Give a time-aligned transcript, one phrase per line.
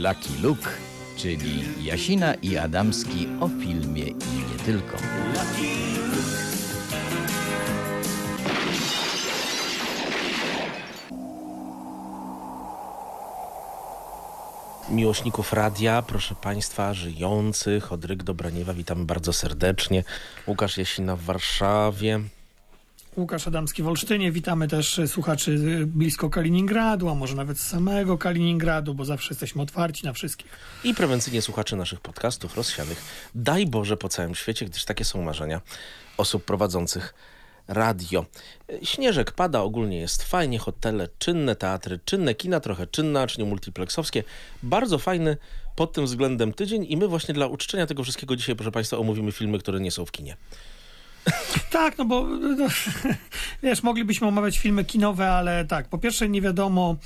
[0.00, 0.70] Lucky Luke,
[1.16, 4.96] czyli Jasina i Adamski o filmie i nie tylko.
[14.90, 20.04] miłośników radia, proszę Państwa, żyjących, od Ryk do Braniewa, witamy bardzo serdecznie.
[20.46, 22.20] Łukasz Jasina w Warszawie.
[23.20, 24.32] Łukasz Adamski w Olsztynie.
[24.32, 30.12] Witamy też słuchaczy blisko Kaliningradu, a może nawet samego Kaliningradu, bo zawsze jesteśmy otwarci na
[30.12, 30.50] wszystkich.
[30.84, 33.02] I prewencyjnie słuchaczy naszych podcastów rozsianych.
[33.34, 35.60] Daj Boże po całym świecie, gdyż takie są marzenia
[36.16, 37.14] osób prowadzących
[37.68, 38.26] radio.
[38.82, 44.24] Śnieżek pada, ogólnie jest fajnie, hotele czynne, teatry czynne, kina trochę czynne, czy nie multipleksowskie.
[44.62, 45.36] Bardzo fajny
[45.76, 49.32] pod tym względem tydzień i my właśnie dla uczczenia tego wszystkiego dzisiaj, proszę Państwa, omówimy
[49.32, 50.36] filmy, które nie są w kinie.
[51.70, 52.66] Tak, no bo no,
[53.62, 56.96] wiesz, moglibyśmy omawiać filmy kinowe, ale tak, po pierwsze nie wiadomo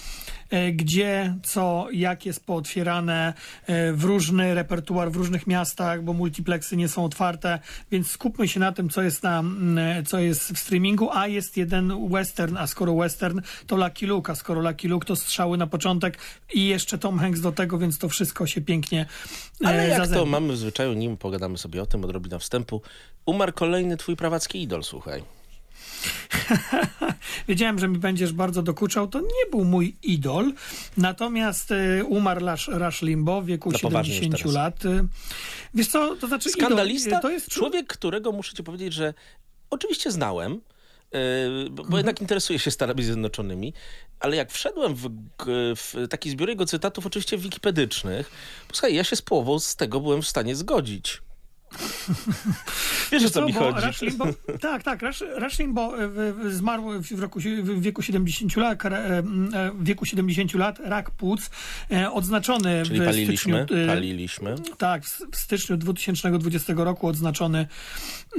[0.51, 3.35] e, gdzie, co, jak jest pootwierane
[3.67, 7.59] e, w różny repertuar w różnych miastach, bo multiplexy nie są otwarte,
[7.91, 9.43] więc skupmy się na tym, co jest, na,
[10.07, 14.35] co jest w streamingu, a jest jeden western, a skoro western, to Lucky Luke, a
[14.35, 16.19] skoro Lucky Luke, to strzały na początek
[16.55, 19.07] i jeszcze Tom Hanks do tego, więc to wszystko się pięknie
[19.65, 20.21] e, Ale jak zazębi.
[20.21, 22.83] to mamy w zwyczaju, nim pogadamy sobie o tym, odrobina wstępu,
[23.27, 25.23] umarł kolejny twój prawacki idol, słuchaj.
[27.49, 29.09] Wiedziałem, że mi będziesz bardzo dokuczał.
[29.09, 30.53] To nie był mój idol.
[30.97, 34.85] Natomiast y, umarł Rush Limbo w wieku 70 lat.
[34.85, 35.05] Y,
[35.75, 37.09] wiesz co, to znaczy Skandalista?
[37.09, 39.15] Idol, to jest człowiek, którego muszę ci powiedzieć, że
[39.71, 40.61] oczywiście znałem,
[41.71, 41.97] bo mhm.
[41.97, 43.73] jednak interesuję się Stanami Zjednoczonymi,
[44.21, 45.09] ale jak wszedłem w,
[45.77, 48.31] w taki zbiór jego cytatów, oczywiście wikipedycznych,
[48.69, 51.23] posłuchaj, ja się z połową z tego byłem w stanie zgodzić.
[53.13, 53.87] Wiesz, o co mi chodzi.
[54.61, 55.01] Tak, tak.
[55.37, 59.23] Rush Limbaugh e, zmarł w, roku, w wieku 70 lat, e, e,
[59.75, 61.51] w wieku 70 lat, rak płuc,
[62.13, 63.87] odznaczony Czyli w paliliśmy, styczniu...
[63.87, 64.55] paliliśmy.
[64.79, 67.67] Tak, w styczniu 2020 roku odznaczony,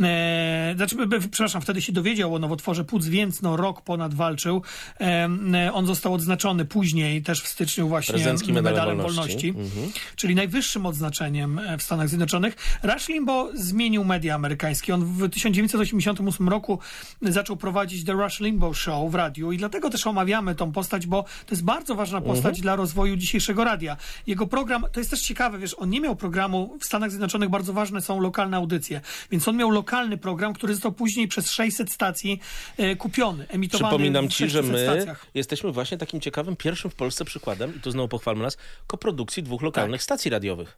[0.03, 0.95] e, znaczy,
[1.31, 4.61] przepraszam, wtedy się dowiedział o nowotworze płuc, więc no rok ponad walczył.
[5.01, 9.91] E, on został odznaczony później, też w styczniu właśnie medalem, medalem wolności, wolności mhm.
[10.15, 12.55] czyli najwyższym odznaczeniem w Stanach Zjednoczonych.
[12.83, 14.93] Rush Bo zmienił media amerykańskie.
[14.93, 16.79] On w 1988 roku
[17.21, 21.23] zaczął prowadzić The Rush Limbaugh Show w radiu i dlatego też omawiamy tą postać, bo
[21.23, 22.61] to jest bardzo ważna postać mhm.
[22.61, 23.97] dla rozwoju dzisiejszego radia.
[24.27, 27.73] Jego program, to jest też ciekawe, wiesz, on nie miał programu, w Stanach Zjednoczonych bardzo
[27.73, 32.39] ważne są lokalne audycje, więc on miał lokalny program, który został później przez 600 stacji
[32.77, 35.25] e, kupiony, emitowany Przypominam ci, że my stacjach.
[35.33, 39.61] jesteśmy właśnie takim ciekawym pierwszym w Polsce przykładem, i tu znowu pochwalmy nas, koprodukcji dwóch
[39.61, 40.03] lokalnych tak.
[40.03, 40.77] stacji radiowych.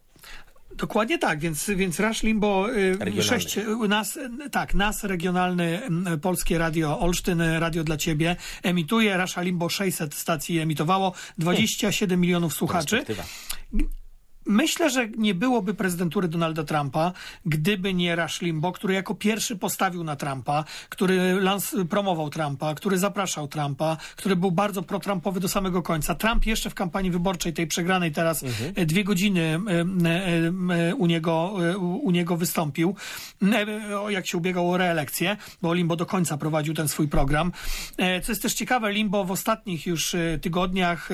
[0.77, 2.69] Dokładnie tak, więc, więc Rush Limbo,
[3.17, 4.19] y, sześć, nas,
[4.51, 5.81] tak, nas regionalny
[6.21, 13.05] Polskie Radio Olsztyn, Radio dla Ciebie emituje, Rush Limbo 600 stacji emitowało, 27 milionów słuchaczy.
[14.47, 17.11] Myślę, że nie byłoby prezydentury Donalda Trumpa,
[17.45, 22.97] gdyby nie Rush Limbo, który jako pierwszy postawił na Trumpa, który lans promował Trumpa, który
[22.97, 26.15] zapraszał Trumpa, który był bardzo pro-Trumpowy do samego końca.
[26.15, 28.73] Trump jeszcze w kampanii wyborczej, tej przegranej teraz, mhm.
[28.75, 32.95] E, dwie godziny e, e, u niego, u niego wystąpił,
[34.09, 37.51] jak się ubiegał o reelekcję, bo Limbo do końca prowadził ten swój program.
[37.97, 41.09] Co jest też ciekawe, Limbo w ostatnich już tygodniach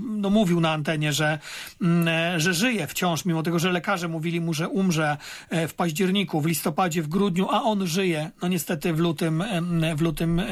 [0.00, 1.38] no, mówił na antenie, że,
[2.36, 5.16] że żyje żyje wciąż, mimo tego, że lekarze mówili mu, że umrze
[5.50, 8.30] e, w październiku, w listopadzie, w grudniu, a on żyje.
[8.42, 9.44] No niestety w lutym,
[9.96, 10.42] w lutym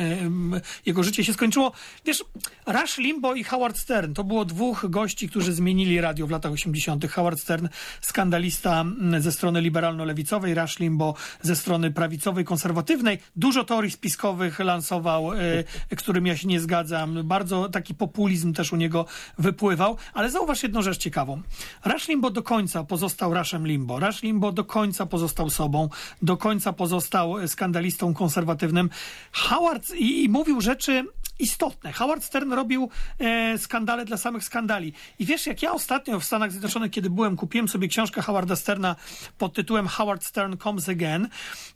[0.87, 1.73] jego życie się skończyło.
[2.05, 2.25] Wiesz,
[2.67, 7.11] Rush Limbo i Howard Stern to było dwóch gości, którzy zmienili radio w latach 80.
[7.11, 7.69] Howard Stern,
[8.01, 8.85] skandalista
[9.19, 13.19] ze strony liberalno-lewicowej, Rush Limbo ze strony prawicowej, konserwatywnej.
[13.37, 17.29] Dużo teorii spiskowych lansował, e, którym ja się nie zgadzam.
[17.29, 19.07] Bardzo taki populizm też u niego
[19.39, 19.97] wypływał.
[20.15, 21.43] Ale zauważ jedną rzecz ciekawą.
[21.85, 24.01] Rush Rush Limbo do końca pozostał Rushem Limbo.
[24.01, 25.89] Rush Limbo do końca pozostał sobą,
[26.23, 28.91] do końca pozostał skandalistą konserwatywnym.
[29.33, 31.05] Howard i, i mówił rzeczy
[31.39, 31.93] istotne.
[31.93, 34.93] Howard Stern robił e, skandale dla samych skandali.
[35.19, 38.97] I wiesz, jak ja ostatnio w Stanach Zjednoczonych, kiedy byłem, kupiłem sobie książkę Howarda Sterna
[39.39, 41.29] pod tytułem Howard Stern Comes Again.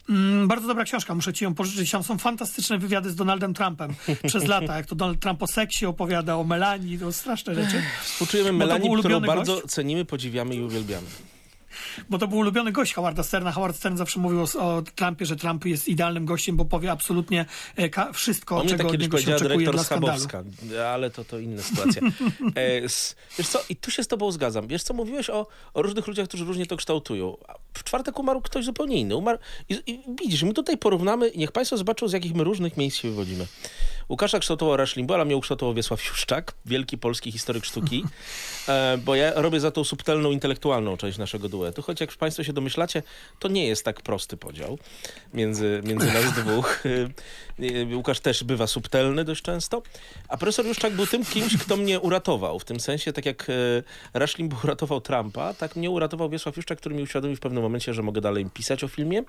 [0.09, 1.91] Mm, bardzo dobra książka, muszę ci ją pożyczyć.
[1.91, 3.93] Tam są fantastyczne wywiady z Donaldem Trumpem
[4.27, 7.83] przez lata, jak to Donald Trump o seksie opowiada, o Melanii, to straszne rzeczy.
[8.03, 9.67] Współczujemy Melanii, którą bardzo gość.
[9.67, 11.07] cenimy, podziwiamy i uwielbiamy
[12.09, 13.51] bo to był ulubiony gość Howarda Sterna.
[13.51, 17.45] Howard Stern zawsze mówił o, o Trumpie, że Trump jest idealnym gościem, bo powie absolutnie
[17.75, 20.43] e, wszystko, o czego tak od niego się oczekuje dla Schabowska,
[20.93, 22.01] ale to, to inna sytuacja.
[22.55, 22.81] e,
[23.37, 24.67] wiesz co, i tu się z tobą zgadzam.
[24.67, 27.37] Wiesz co, mówiłeś o, o różnych ludziach, którzy różnie to kształtują.
[27.73, 29.15] W czwartek umarł ktoś zupełnie inny.
[29.15, 29.39] Umarł,
[29.69, 33.09] i, i widzisz, my tutaj porównamy, niech państwo zobaczą, z jakich my różnych miejsc się
[33.09, 33.47] wywodzimy.
[34.11, 38.03] Łukasza kształtował Rasz Limbo, ale mnie ukształtował Wiesław Juszczak, wielki polski historyk sztuki,
[38.67, 42.53] e, bo ja robię za tą subtelną, intelektualną część naszego duetu, choć jak państwo się
[42.53, 43.03] domyślacie,
[43.39, 44.77] to nie jest tak prosty podział
[45.33, 46.83] między, między nas dwóch.
[46.85, 49.81] E, Łukasz też bywa subtelny dość często,
[50.27, 53.47] a profesor Juszczak był tym kimś, kto mnie uratował, w tym sensie, tak jak
[54.13, 57.93] Rush Limbo uratował Trumpa, tak mnie uratował Wiesław Juszczak, który mi uświadomił w pewnym momencie,
[57.93, 59.23] że mogę dalej pisać o filmie,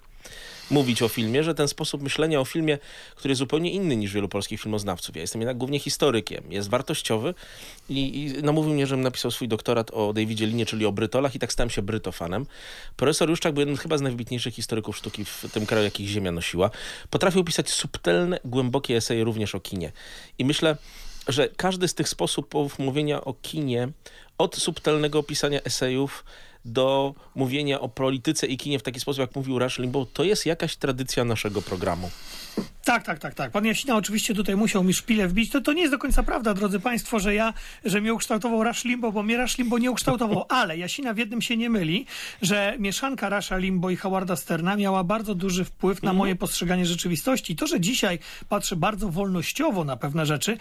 [0.71, 2.79] mówić o filmie, że ten sposób myślenia o filmie,
[3.17, 5.17] który jest zupełnie inny niż wielu polskich filmoznawców.
[5.17, 7.35] Ja jestem jednak głównie historykiem, jest wartościowy
[7.89, 11.39] i, i namówił mnie, żebym napisał swój doktorat o Davidzie Linie, czyli o Brytolach i
[11.39, 12.47] tak stałem się Brytofanem.
[12.97, 16.71] Profesor Juszczak był jednym chyba z najwybitniejszych historyków sztuki w tym kraju, jakich Ziemia nosiła.
[17.11, 19.93] Potrafił pisać subtelne, głębokie eseje również o kinie.
[20.39, 20.77] I myślę,
[21.29, 23.89] że każdy z tych sposobów mówienia o kinie,
[24.39, 26.25] od subtelnego pisania esejów
[26.65, 30.47] do mówienia o polityce i kinie w taki sposób, jak mówił Rush Limbaugh, to jest
[30.47, 32.11] jakaś tradycja naszego programu.
[32.85, 33.51] Tak, tak, tak, tak.
[33.51, 35.51] Pan Jasina oczywiście tutaj musiał mi szpilę wbić.
[35.51, 37.55] To, to nie jest do końca prawda, drodzy Państwo, że ja,
[37.85, 41.43] że mnie ukształtował Rush Limbo, bo mnie Rush Limbo nie ukształtował, ale Jasina w jednym
[41.43, 42.07] się nie myli,
[42.43, 46.17] że mieszanka Rasha Limbo i Howarda Sterna miała bardzo duży wpływ na mhm.
[46.17, 47.57] moje postrzeganie rzeczywistości.
[47.57, 48.19] To, że dzisiaj
[48.49, 50.59] patrzę bardzo wolnościowo na pewne rzeczy,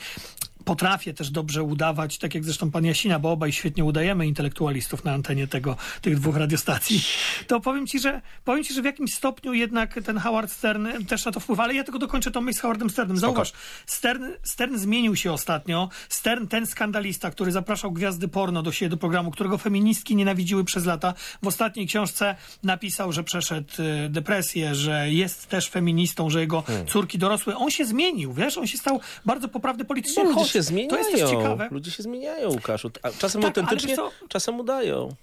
[0.65, 5.13] potrafię też dobrze udawać, tak jak zresztą pan Jasina, bo obaj świetnie udajemy intelektualistów na
[5.13, 7.03] antenie tego, tych dwóch radiostacji,
[7.47, 11.25] to powiem ci, że powiem ci, że w jakimś stopniu jednak ten Howard Stern też
[11.25, 13.17] na to wpływa, ale ja tylko dokończę tą myśl z Howardem Sternem.
[13.17, 13.53] Zauważ,
[13.85, 15.89] Stern, Stern zmienił się ostatnio.
[16.09, 20.85] Stern, ten skandalista, który zapraszał gwiazdy porno do siebie, do programu, którego feministki nienawidziły przez
[20.85, 21.13] lata,
[21.43, 23.69] w ostatniej książce napisał, że przeszedł
[24.05, 26.87] y, depresję, że jest też feministą, że jego hmm.
[26.87, 27.55] córki dorosły.
[27.55, 30.23] On się zmienił, wiesz, on się stał bardzo poprawny politycznie.
[30.23, 30.89] No, się zmieniają.
[30.89, 31.68] To jest też ciekawe.
[31.71, 32.92] Ludzie się zmieniają, Łukaszu.
[33.19, 33.95] Czasem tak, autentycznie,
[34.30, 35.15] czasem udają.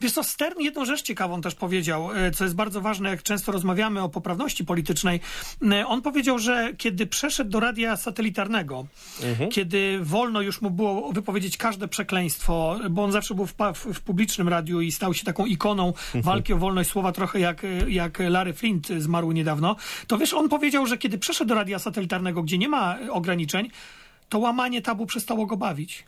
[0.00, 3.52] Wiesz co, Stern jedną rzecz ciekawą też powiedział, e, co jest bardzo ważne, jak często
[3.52, 5.20] rozmawiamy o poprawności politycznej.
[5.72, 8.86] E, on powiedział, że kiedy przeszedł do radia satelitarnego,
[9.22, 9.50] mhm.
[9.50, 14.00] kiedy wolno już mu było wypowiedzieć każde przekleństwo, bo on zawsze był w, w, w
[14.00, 16.22] publicznym radiu i stał się taką ikoną mhm.
[16.22, 19.76] walki o wolność słowa, trochę jak, jak Larry Flint zmarł niedawno,
[20.06, 23.70] to wiesz, on powiedział, że kiedy przeszedł do radia satelitarnego, gdzie nie ma ograniczeń,
[24.32, 26.04] to łamanie tabu przestało go bawić.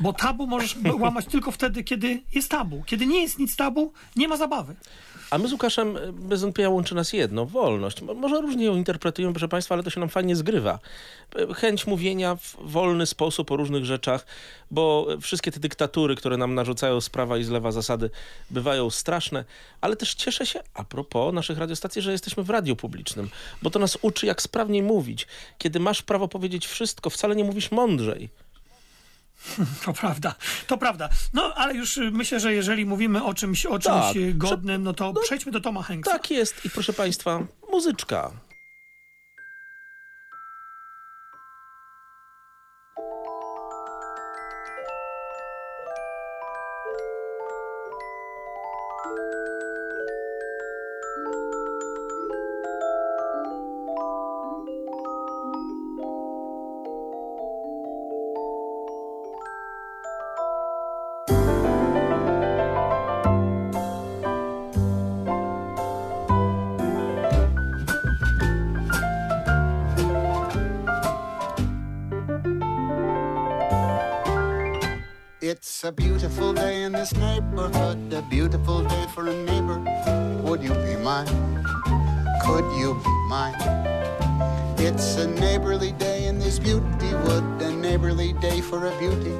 [0.00, 2.82] Bo tabu możesz łamać tylko wtedy, kiedy jest tabu.
[2.86, 4.74] Kiedy nie jest nic tabu, nie ma zabawy.
[5.30, 8.02] A my z Łukaszem e, bez wątpienia łączy nas jedno, wolność.
[8.02, 10.78] Może różnie ją interpretujemy, proszę Państwa, ale to się nam fajnie zgrywa.
[11.36, 14.26] E, chęć mówienia w wolny sposób o różnych rzeczach,
[14.70, 18.10] bo wszystkie te dyktatury, które nam narzucają z prawa i z lewa zasady,
[18.50, 19.44] bywają straszne,
[19.80, 23.30] ale też cieszę się, a propos naszych radiostacji, że jesteśmy w radiu publicznym,
[23.62, 25.26] bo to nas uczy, jak sprawniej mówić.
[25.58, 28.43] Kiedy masz prawo powiedzieć wszystko, wcale nie mówisz mądrzej.
[29.84, 30.34] To prawda,
[30.66, 31.08] to prawda.
[31.32, 34.82] No, ale już y, myślę, że jeżeli mówimy o czymś, o czymś tak, y, godnym,
[34.82, 36.12] no to no, przejdźmy do Toma Hanksa.
[36.12, 38.30] Tak jest i proszę Państwa, muzyczka.
[75.84, 79.78] A beautiful day in this neighborhood, a beautiful day for a neighbor.
[80.42, 81.26] Would you be mine?
[82.42, 83.54] Could you be mine?
[84.78, 89.36] It's a neighborly day in this beauty wood, a neighborly day for a beauty.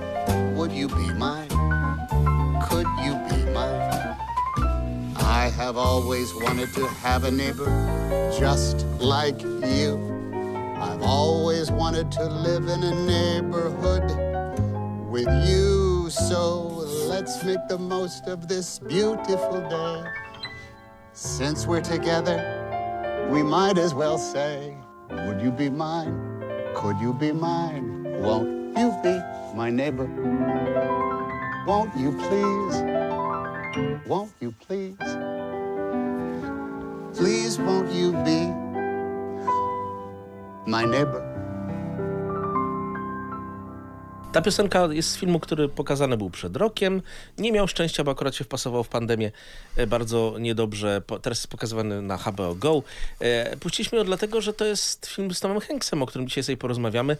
[0.55, 1.49] Would you be mine?
[2.69, 4.15] Could you be mine?
[5.17, 7.71] I have always wanted to have a neighbor
[8.39, 9.97] just like you.
[10.77, 14.11] I've always wanted to live in a neighborhood
[15.11, 15.74] with you.
[16.14, 16.62] So
[17.09, 20.04] let's make the most of this beautiful day.
[21.12, 24.76] Since we're together, we might as well say,
[25.11, 26.14] Would you be mine?
[26.76, 28.04] Could you be mine?
[28.23, 29.18] Won't you be
[29.56, 30.06] my neighbor?
[31.66, 32.76] Won't you please?
[34.06, 34.97] Won't you please?
[37.18, 38.47] Please, won't you be
[40.71, 41.34] my neighbor?
[44.35, 47.03] Ta piosenka jest z filmu, który pokazany był przed rokiem.
[47.38, 49.33] Nie miał szczęścia, bo akurat się wpasował w pandemię
[49.76, 51.03] e, bardzo niedobrze.
[51.23, 52.83] Teraz jest pokazywany na HBO Go.
[53.21, 56.57] E, puściliśmy ją dlatego, że to jest film z Tomem Hanksem, o którym dzisiaj sobie
[56.57, 57.17] porozmawiamy.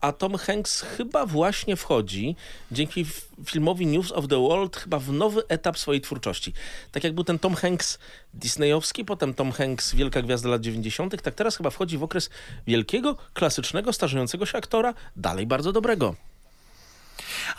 [0.00, 2.36] a Tom Hanks chyba właśnie wchodzi
[2.72, 3.06] dzięki
[3.44, 6.52] filmowi News of the World chyba w nowy etap swojej twórczości.
[6.92, 7.98] Tak jak był ten Tom Hanks
[8.34, 12.30] disneyowski, potem Tom Hanks Wielka Gwiazda lat 90., tak teraz chyba wchodzi w okres
[12.66, 16.29] wielkiego, klasycznego, starzejącego się aktora, dalej bardzo dobrego.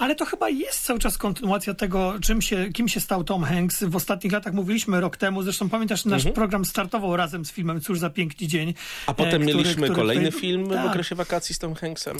[0.01, 3.83] Ale to chyba jest cały czas kontynuacja tego, czym się, kim się stał Tom Hanks.
[3.83, 6.35] W ostatnich latach mówiliśmy rok temu, zresztą pamiętasz, nasz mhm.
[6.35, 8.73] program startował razem z filmem Cóż za piękny dzień.
[9.07, 10.83] A potem e, który, mieliśmy który, kolejny który, film tak.
[10.83, 12.17] w okresie wakacji z Tom Hanksem.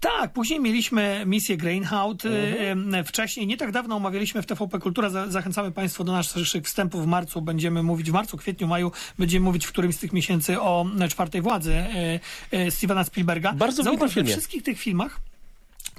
[0.00, 2.22] Tak, później mieliśmy misję Greenhout.
[2.24, 3.04] Mhm.
[3.04, 5.10] Wcześniej, nie tak dawno omawialiśmy w TVP Kultura.
[5.28, 7.42] Zachęcamy Państwa do naszych wstępów w marcu.
[7.42, 8.92] Będziemy mówić w marcu, kwietniu, maju.
[9.18, 11.84] Będziemy mówić w którymś z tych miesięcy o czwartej władzy
[12.70, 13.52] Stevena Spielberga.
[13.52, 15.20] Bardzo Zauważ, we wszystkich tych filmach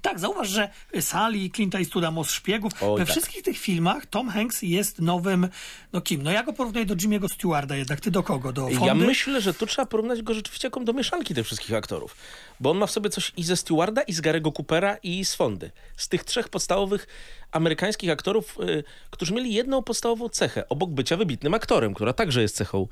[0.06, 0.70] tak, zauważ, że
[1.02, 3.12] Sali, Clint Eastwooda, Most Szpiegów, Oj, we tak.
[3.12, 5.48] wszystkich tych filmach Tom Hanks jest nowym,
[5.94, 6.24] no kim?
[6.24, 8.02] No ja go porównuję do Jimmy'ego Stewarda jednak.
[8.02, 8.54] Ty do kogo?
[8.54, 8.86] Do Fondy?
[8.86, 12.16] Ja myślę, że tu trzeba porównać go rzeczywiście do mieszanki tych wszystkich aktorów.
[12.60, 15.36] Bo on ma w sobie coś i ze Stewarda, i z Garego Coopera, i z
[15.36, 15.72] Fondy.
[15.98, 17.08] Z tych trzech podstawowych
[17.56, 22.56] amerykańskich aktorów, y, którzy mieli jedną podstawową cechę, obok bycia wybitnym aktorem, która także jest
[22.56, 22.88] cechą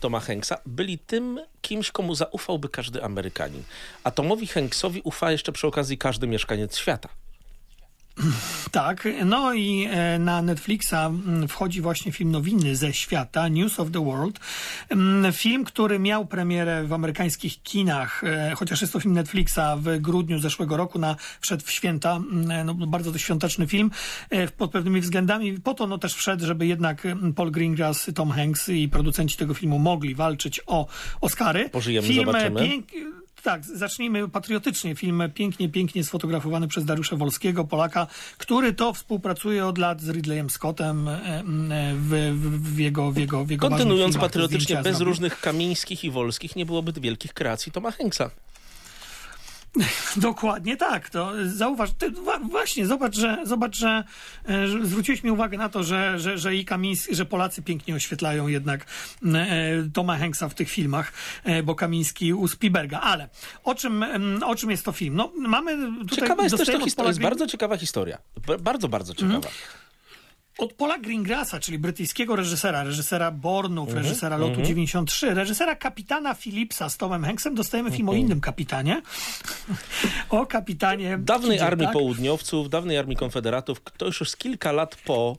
[0.00, 3.62] Toma Hanksa, byli tym kimś, komu zaufałby każdy Amerykanin.
[4.04, 7.08] A Tomowi Hanksowi ufa jeszcze przy okazji każdy mieszkaniec świata.
[8.70, 13.90] Tak, no i e, na Netflixa mm, wchodzi właśnie film nowinny ze świata, News of
[13.90, 14.40] the World.
[14.88, 20.00] Mm, film, który miał premierę w amerykańskich kinach, e, chociaż jest to film Netflixa w
[20.00, 23.90] grudniu zeszłego roku, na, wszedł w święta, mm, no, bardzo to świąteczny film
[24.30, 25.52] e, pod pewnymi względami.
[25.52, 27.02] Po to no, też wszedł, żeby jednak
[27.36, 30.86] Paul Greengrass, Tom Hanks i producenci tego filmu mogli walczyć o
[31.20, 31.68] Oscary.
[31.68, 32.60] Pożyjemy, film zobaczymy.
[32.60, 32.86] Pięk
[33.44, 34.94] tak, zacznijmy patriotycznie.
[34.94, 38.06] Film pięknie, pięknie sfotografowany przez Dariusza Wolskiego, Polaka,
[38.38, 41.42] który to współpracuje od lat z Ridleyem Scottem e, e,
[41.94, 45.04] w, w, w jego, w jego, w jego Kontynuując patriotycznie, bez zrobił.
[45.04, 48.30] różnych Kamińskich i Wolskich nie byłoby wielkich kreacji Toma Hanksa.
[50.16, 51.10] Dokładnie tak.
[51.10, 52.12] To zauważ, ty,
[52.50, 54.04] właśnie, zobacz, że, zobacz, że,
[54.48, 57.94] e, że zwróciłeś mi uwagę na to, że, że, że i Kamiński, że Polacy pięknie
[57.94, 58.86] oświetlają jednak
[59.24, 59.56] e,
[59.92, 61.12] Toma Hanksa w tych filmach,
[61.44, 63.00] e, bo Kamiński u Spielberga.
[63.00, 63.28] Ale
[63.64, 64.04] o czym,
[64.46, 65.14] o czym jest to film?
[65.14, 66.16] No, mamy tutaj...
[66.16, 68.18] Ciekawa jest też to historia, jest bardzo ciekawa historia.
[68.60, 69.36] Bardzo, bardzo ciekawa.
[69.36, 69.54] Mhm.
[70.58, 74.68] Od Paula Greengrassa, czyli brytyjskiego reżysera, reżysera Bornów, mm -hmm, reżysera Lotu mm -hmm.
[74.68, 78.10] 93, reżysera kapitana Philipsa z Tomem Hanksem, dostajemy film mm -hmm.
[78.10, 78.26] o mhm.
[78.26, 79.02] innym kapitanie.
[80.30, 81.18] o kapitanie...
[81.18, 81.92] Dawnej Kidzie, Armii tak?
[81.92, 85.36] Południowców, dawnej Armii Konfederatów, to już jest kilka lat po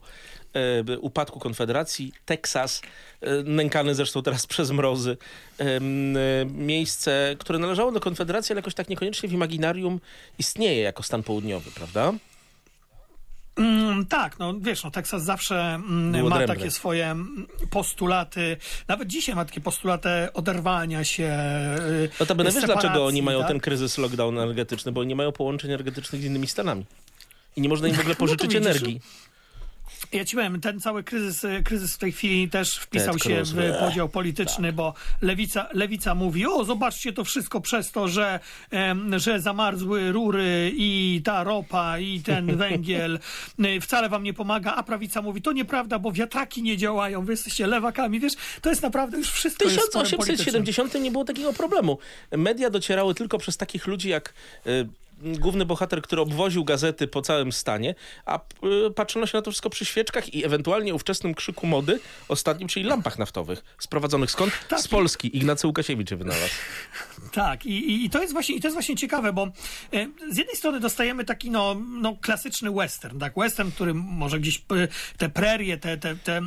[0.53, 2.81] e, upadku Konfederacji, Teksas,
[3.21, 5.17] e, nękany zresztą teraz przez mrozy,
[5.57, 5.65] e,
[6.45, 9.99] miejsce, które należało do Konfederacji, ale jakoś tak niekoniecznie w imaginarium
[10.39, 12.13] istnieje jako stan południowy, prawda?
[13.55, 18.57] Mm, tak, no wiesz, no Teksas zawsze mm, ma takie swoje mm, postulaty,
[18.87, 21.37] nawet dzisiaj ma takie postulaty oderwania się.
[22.19, 23.47] No to wiesz, dlaczego oni mają tak?
[23.47, 26.85] ten kryzys lockdown energetyczny, bo nie mają połączeń energetycznych z innymi stanami.
[27.55, 29.01] I nie można im w ogóle pożyczyć no energii.
[30.11, 34.09] Ja ci powiem, ten cały kryzys, kryzys w tej chwili też wpisał się w podział
[34.09, 34.75] polityczny, tak.
[34.75, 38.39] bo lewica, lewica mówi, o zobaczcie to wszystko przez to, że,
[39.17, 43.19] że zamarzły rury i ta ropa i ten węgiel
[43.59, 47.33] y, wcale wam nie pomaga, a prawica mówi, to nieprawda, bo wiatraki nie działają, wy
[47.33, 51.97] jesteście lewakami, wiesz, to jest naprawdę już wszystko W 1870 nie było takiego problemu.
[52.31, 54.33] Media docierały tylko przez takich ludzi jak
[54.67, 54.87] y,
[55.21, 57.95] główny bohater, który obwoził gazety po całym stanie,
[58.25, 58.39] a
[58.87, 62.85] y, patrzono się na to wszystko przy świeczkach i ewentualnie ówczesnym krzyku mody, ostatnim, czyli
[62.85, 64.53] lampach naftowych, sprowadzonych skąd?
[64.69, 64.79] Tak.
[64.79, 65.37] Z Polski.
[65.37, 66.53] Ignacy Łukasiewicz je wynalazł.
[67.31, 69.43] Tak, i, i, to jest właśnie, i to jest właśnie ciekawe, bo
[69.93, 74.63] e, z jednej strony dostajemy taki no, no klasyczny western, tak, western, który może gdzieś
[75.17, 76.41] te prerie, te, te, te,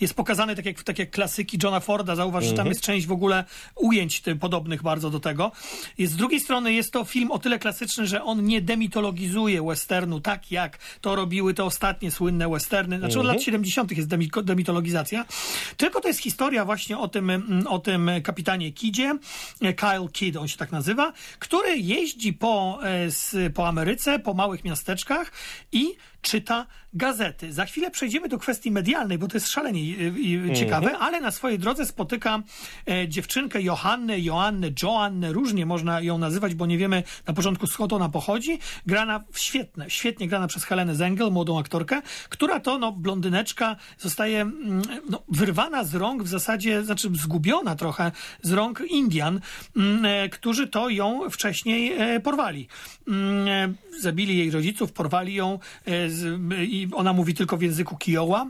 [0.00, 2.68] jest pokazany tak jak, tak jak klasyki Johna Forda, zauważ, że tam mhm.
[2.68, 5.52] jest część w ogóle ujęć podobnych bardzo do tego.
[5.98, 10.20] Jest, z drugiej strony jest to film o tyle klasyczny, że on nie demitologizuje westernu
[10.20, 13.96] tak, jak to robiły te ostatnie słynne westerny, znaczy od lat 70.
[13.96, 14.08] jest
[14.44, 15.24] demitologizacja,
[15.76, 17.30] tylko to jest historia właśnie o tym,
[17.68, 19.18] o tym kapitanie Kidzie,
[19.76, 22.78] Kyle Kid, on się tak nazywa, który jeździ po,
[23.34, 25.32] e, po Ameryce, po małych miasteczkach
[25.72, 27.52] i czyta gazety.
[27.52, 31.58] Za chwilę przejdziemy do kwestii medialnej, bo to jest szalenie mm ciekawe, ale na swojej
[31.58, 32.42] drodze spotyka
[32.88, 37.92] e, dziewczynkę Johannę, Joannę, Joannę, różnie można ją nazywać, bo nie wiemy na początku skąd
[37.92, 38.58] ona pochodzi.
[38.86, 44.82] Grana świetne, świetnie grana przez Helenę Zengel, młodą aktorkę, która to no, blondyneczka zostaje mm,
[45.10, 48.12] no, wyrwana z rąk w zasadzie, znaczy zgubiona trochę
[48.42, 49.40] z rąk Indian,
[49.76, 52.68] mm, e, którzy to ją wcześniej e, porwali.
[53.08, 56.09] Mm, e, zabili jej rodziców, porwali ją e,
[56.62, 58.46] i ona mówi tylko w języku Kiowa,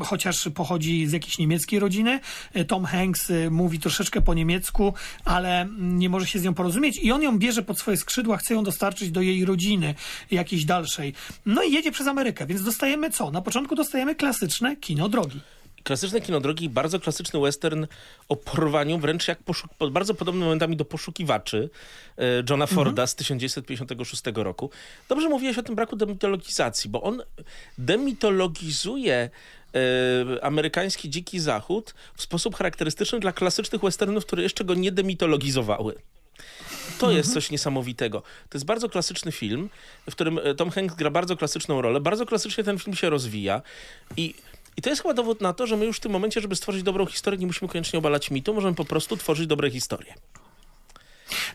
[0.00, 2.20] chociaż pochodzi z jakiejś niemieckiej rodziny.
[2.54, 6.98] E, Tom Hanks e, mówi troszeczkę po niemiecku, ale nie może się z nią porozumieć
[6.98, 9.94] i on ją bierze pod swoje skrzydła, chce ją dostarczyć do jej rodziny
[10.30, 11.14] jakiejś dalszej.
[11.46, 13.30] No i jedzie przez Amerykę, więc dostajemy co?
[13.30, 15.40] Na początku dostajemy klasyczne kino drogi.
[15.86, 17.86] Klasyczne kino drogi, bardzo klasyczny western
[18.28, 19.38] o porwaniu, wręcz jak
[19.90, 21.70] bardzo podobnymi momentami do poszukiwaczy
[22.18, 24.70] e, Johna Forda z 1956 roku.
[25.08, 27.22] Dobrze mówiłeś o tym braku demitologizacji, bo on
[27.78, 29.30] demitologizuje
[29.74, 35.94] e, amerykański dziki zachód w sposób charakterystyczny dla klasycznych westernów, które jeszcze go nie demitologizowały.
[36.98, 38.20] To jest coś niesamowitego.
[38.20, 39.70] To jest bardzo klasyczny film,
[40.10, 42.00] w którym e, Tom Hanks gra bardzo klasyczną rolę.
[42.00, 43.62] Bardzo klasycznie ten film się rozwija
[44.16, 44.34] i
[44.76, 46.82] i to jest chyba dowód na to, że my już w tym momencie, żeby stworzyć
[46.82, 50.14] dobrą historię, nie musimy koniecznie obalać mitu, możemy po prostu tworzyć dobre historie.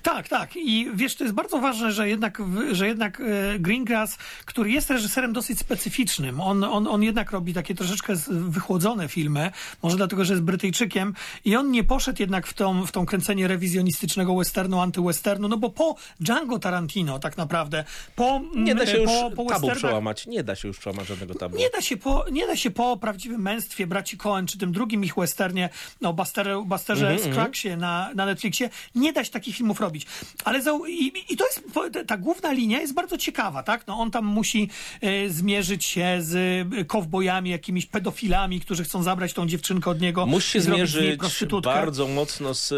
[0.03, 0.55] Tak, tak.
[0.55, 5.33] I wiesz, to jest bardzo ważne, że jednak, że jednak e, Greengrass, który jest reżyserem
[5.33, 9.51] dosyć specyficznym, on, on, on jednak robi takie troszeczkę wychłodzone filmy,
[9.83, 11.13] może dlatego, że jest Brytyjczykiem
[11.45, 15.69] i on nie poszedł jednak w tą, w tą kręcenie rewizjonistycznego westernu, antywesternu, no bo
[15.69, 17.83] po Django Tarantino tak naprawdę,
[18.15, 20.27] po, Nie da się już po, po tabu przełamać.
[20.27, 21.57] Nie da się już przełamać żadnego tabu.
[21.57, 25.03] nie da, się po, nie da się po prawdziwym męstwie braci Coen, czy tym drugim
[25.03, 25.69] ich westernie,
[26.01, 30.05] no Buster, Busterze Mhm, Scruggsie na, na Netflixie, nie da się takich filmów robić.
[30.43, 31.63] Ale za, i, i to jest,
[32.07, 33.87] ta główna linia jest bardzo ciekawa, tak?
[33.87, 34.69] No on tam musi
[35.01, 36.35] e, zmierzyć się z
[36.73, 41.19] e, kowbojami, jakimiś pedofilami, którzy chcą zabrać tą dziewczynkę od niego Musi się zmierzyć
[41.63, 42.73] bardzo mocno z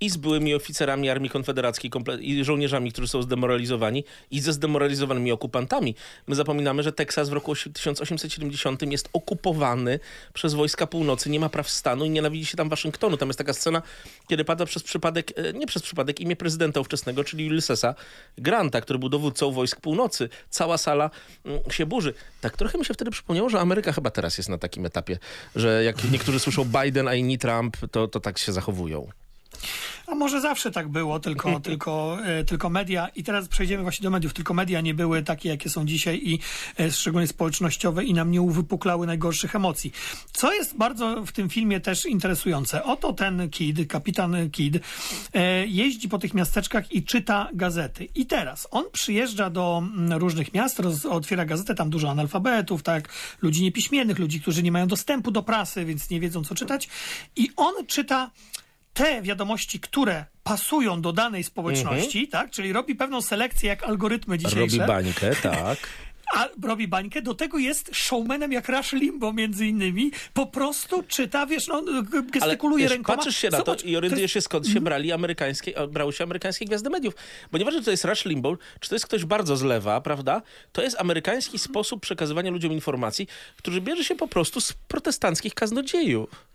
[0.00, 1.90] i z byłymi oficerami Armii Konfederackiej
[2.20, 5.94] i żołnierzami, którzy są zdemoralizowani i ze zdemoralizowanymi okupantami.
[6.26, 10.00] My zapominamy, że Teksas w roku osi- 1870 jest okupowany
[10.34, 13.16] przez wojska północy, nie ma praw stanu i nienawidzi się tam Waszyngtonu.
[13.16, 13.82] Tam jest taka scena,
[14.28, 17.94] kiedy pada przez przypadek, e, nie przez przypadek, imię prezydenta ówczesnego, czyli Ulyssesa
[18.38, 20.28] Granta, który był dowódcą wojsk północy.
[20.50, 21.10] Cała sala
[21.44, 22.14] mm, się burzy.
[22.40, 25.18] Tak trochę mi się wtedy przypomniało, że Ameryka chyba teraz jest na takim etapie,
[25.56, 29.08] że jak niektórzy słyszą Biden, a inni Trump, to, to tak się zachowują.
[30.10, 34.10] A może zawsze tak było, tylko, tylko, e, tylko media, i teraz przejdziemy właśnie do
[34.10, 36.38] mediów, tylko media nie były takie, jakie są dzisiaj i
[36.80, 39.92] e, szczególnie społecznościowe i nam nie uwypuklały najgorszych emocji.
[40.32, 44.76] Co jest bardzo w tym filmie też interesujące, oto ten Kid, kapitan Kid,
[45.34, 48.08] e, jeździ po tych miasteczkach i czyta gazety.
[48.14, 53.08] I teraz on przyjeżdża do mm, różnych miast, roz, otwiera gazetę, tam dużo analfabetów, tak,
[53.42, 56.88] ludzi niepiśmiennych, ludzi, którzy nie mają dostępu do prasy, więc nie wiedzą, co czytać.
[57.36, 58.30] I on czyta
[58.98, 62.50] te wiadomości, które pasują do danej społeczności, tak?
[62.50, 64.78] Czyli robi pewną selekcję jak algorytmy dzisiejsze.
[64.78, 65.78] Robi bańkę, tak.
[66.34, 70.10] A robi bańkę, do tego jest showmanem jak Rush Limbo między innymi.
[70.34, 71.82] Po prostu czyta, wiesz, no,
[72.32, 73.16] gestykuluje wiesz, rękoma.
[73.16, 76.64] patrzysz się na Zobacz, to i orientujesz się skąd się brali amerykańskie, brały się amerykańskie
[76.64, 77.14] gwiazdy mediów.
[77.52, 80.42] Bo nieważne, czy to jest Rush Limbaugh, czy to jest ktoś bardzo z lewa, prawda?
[80.72, 86.48] To jest amerykański sposób przekazywania ludziom informacji, który bierze się po prostu z protestanckich kaznodziejów.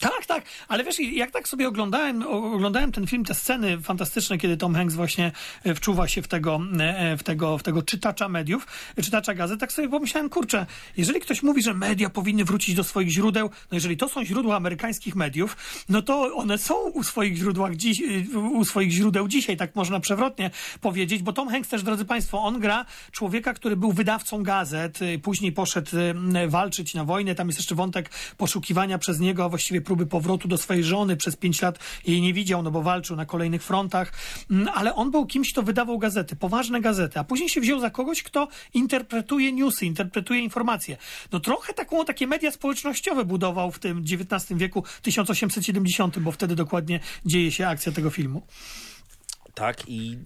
[0.00, 4.56] Tak, tak, ale wiesz, jak tak sobie oglądałem, oglądałem ten film, te sceny fantastyczne, kiedy
[4.56, 5.32] Tom Hanks właśnie
[5.64, 9.60] e, wczuwa się w tego, e, w tego, w tego czytacza mediów, e, czytacza gazet,
[9.60, 13.74] tak sobie pomyślałem, kurczę, jeżeli ktoś mówi, że media powinny wrócić do swoich źródeł, no
[13.74, 15.56] jeżeli to są źródła amerykańskich mediów,
[15.88, 18.02] no to one są u swoich źródłach dziś,
[18.34, 22.42] e, u swoich źródeł dzisiaj, tak można przewrotnie powiedzieć, bo Tom Hanks też, drodzy Państwo,
[22.42, 25.90] on gra człowieka, który był wydawcą gazet, e, później poszedł
[26.34, 30.58] e, walczyć na wojnę, tam jest jeszcze wątek poszukiwania przez niego, właściwie próby powrotu do
[30.58, 34.12] swojej żony, przez pięć lat jej nie widział, no bo walczył na kolejnych frontach,
[34.50, 37.90] Mm, ale on był kimś, kto wydawał gazety, poważne gazety, a później się wziął za
[37.90, 40.96] kogoś, kto interpretuje newsy, interpretuje informacje.
[41.32, 47.00] No trochę taką, takie media społecznościowe budował w tym XIX wieku, 1870, bo wtedy dokładnie
[47.26, 48.46] dzieje się akcja tego filmu.
[49.54, 50.18] Tak i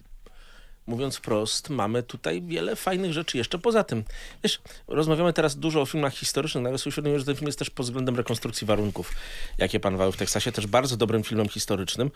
[0.89, 4.05] mówiąc wprost, mamy tutaj wiele fajnych rzeczy jeszcze poza tym.
[4.43, 7.71] Wiesz, rozmawiamy teraz dużo o filmach historycznych, nagle sobie uświadomiłem, że ten film jest też
[7.71, 9.13] pod względem rekonstrukcji warunków,
[9.59, 12.11] jakie panowały w Teksasie, też bardzo dobrym filmem historycznym.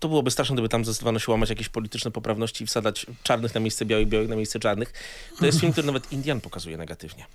[0.00, 3.60] To byłoby straszne, gdyby tam zdecydowano się łamać jakieś polityczne poprawności i wsadzać czarnych na
[3.60, 4.92] miejsce białych, białych na miejsce czarnych.
[5.38, 7.26] To jest film, który nawet Indian pokazuje negatywnie.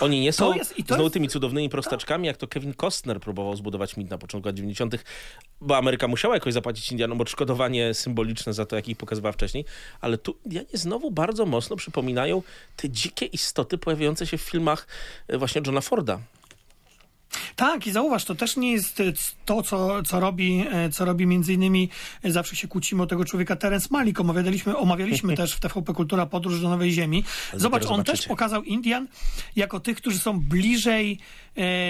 [0.00, 4.10] Oni nie są jest- znowu tymi cudownymi prostaczkami, jak to Kevin Costner próbował zbudować mit
[4.10, 4.94] na początku lat 90.,
[5.60, 9.64] bo Ameryka musiała jakoś zapłacić Indianom odszkodowanie symboliczne za to, jak ich pokazywała wcześniej,
[10.00, 12.42] ale tu Indianie znowu bardzo mocno przypominają
[12.76, 14.86] te dzikie istoty pojawiające się w filmach
[15.28, 16.18] e, właśnie Johna Forda.
[17.56, 19.04] Tak, i zauważ, to też nie jest e,
[19.44, 21.88] to, co, co, robi, e, co robi między innymi,
[22.22, 24.20] e, zawsze się kłócimy o tego człowieka, Terence Malik.
[24.20, 27.24] Omawialiśmy, omawialiśmy też w TVP Kultura Podróż do Nowej Ziemi.
[27.54, 29.08] Zobacz, on też pokazał Indian
[29.56, 31.18] jako tych, którzy są bliżej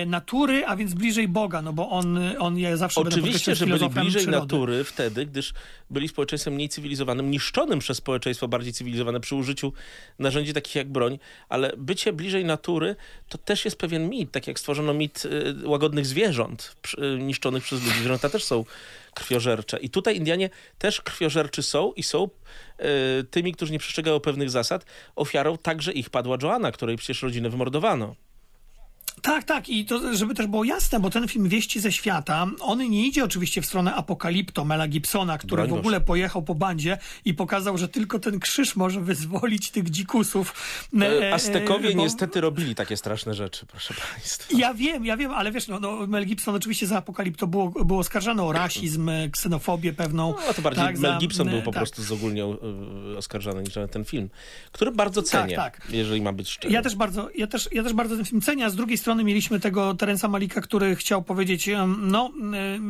[0.06, 4.22] natury, a więc bliżej Boga, no bo on, on je zawsze Oczywiście, że byli bliżej
[4.22, 4.38] przyrody.
[4.38, 5.52] natury wtedy, gdyż
[5.90, 9.72] byli społeczeństwem mniej cywilizowanym, niszczonym przez społeczeństwo bardziej cywilizowane przy użyciu
[10.18, 12.96] narzędzi takich jak broń, ale bycie bliżej natury
[13.28, 17.84] to też jest pewien mit, tak jak stworzono mit y, łagodnych zwierząt y, niszczonych przez
[17.84, 17.98] ludzi.
[17.98, 18.64] Zwierzęta też są
[19.14, 19.78] krwiożercze.
[19.78, 24.84] I tutaj Indianie też krwiożerczy są i są y, tymi, którzy nie przestrzegają pewnych zasad.
[25.16, 28.14] Ofiarą także ich padła Joanna, której przecież rodzinę wymordowano.
[29.22, 29.68] Tak, tak.
[29.68, 33.24] I to, żeby też było jasne, bo ten film Wieści ze świata, on nie idzie
[33.24, 35.80] oczywiście w stronę Apokalipto Mela Gibsona, który Broń w Boże.
[35.80, 40.54] ogóle pojechał po bandzie i pokazał, że tylko ten krzyż może wyzwolić tych dzikusów.
[41.00, 44.58] E, e, Aztekowie bo- niestety robili takie straszne rzeczy, proszę państwa.
[44.58, 47.98] Ja wiem, ja wiem, ale wiesz, no, no Mel Gibson oczywiście za Apokalipto było, było
[48.00, 50.34] oskarżany o rasizm, e, ksenofobię pewną.
[50.48, 51.80] No to bardziej tak, Mel za- Gibson był po tak.
[51.82, 52.44] prostu z ogólnie
[53.18, 54.28] oskarżany niż ten film,
[54.72, 55.80] który bardzo cenię, tak.
[55.90, 56.74] jeżeli ma być szczery.
[56.74, 59.24] Ja też bardzo, ja też, ja też bardzo ten film cenię, a z drugiej strony
[59.24, 62.30] mieliśmy tego Terensa Malika, który chciał powiedzieć, no,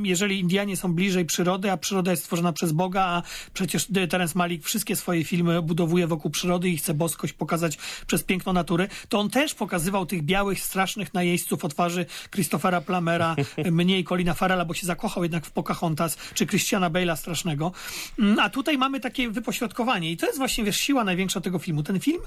[0.02, 3.22] jeżeli Indianie są bliżej przyrody, a przyroda jest stworzona przez Boga, a
[3.54, 8.22] przecież y, Terence Malik wszystkie swoje filmy budowuje wokół przyrody i chce boskość pokazać przez
[8.22, 13.36] piękno natury, to on też pokazywał tych białych, strasznych najeźdźców o twarzy Christophera Plamera,
[13.70, 17.72] mniej Colina Farrella, bo się zakochał jednak w Pocahontas, czy Christiana Bale'a strasznego.
[18.18, 21.82] Mm, A tutaj mamy takie wypośrodkowanie i to jest właśnie, wiesz, siła największa tego filmu.
[21.82, 22.20] Ten film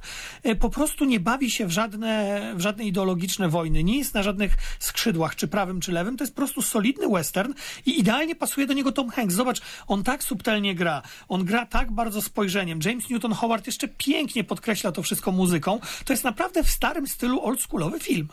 [0.43, 4.23] e, po prostu nie bawi się w żadne, w żadne ideologiczne wojny, nie jest na
[4.23, 7.53] żadnych skrzydłach, czy prawym, czy lewym, to jest po prostu solidny western
[7.85, 9.35] i idealnie pasuje do niego Tom Hanks.
[9.35, 12.79] Zobacz, on tak subtelnie gra, on gra tak bardzo spojrzeniem.
[12.85, 15.79] James Newton Howard jeszcze pięknie podkreśla to wszystko muzyką.
[16.05, 18.27] To jest naprawdę w starym stylu oldschoolowy film.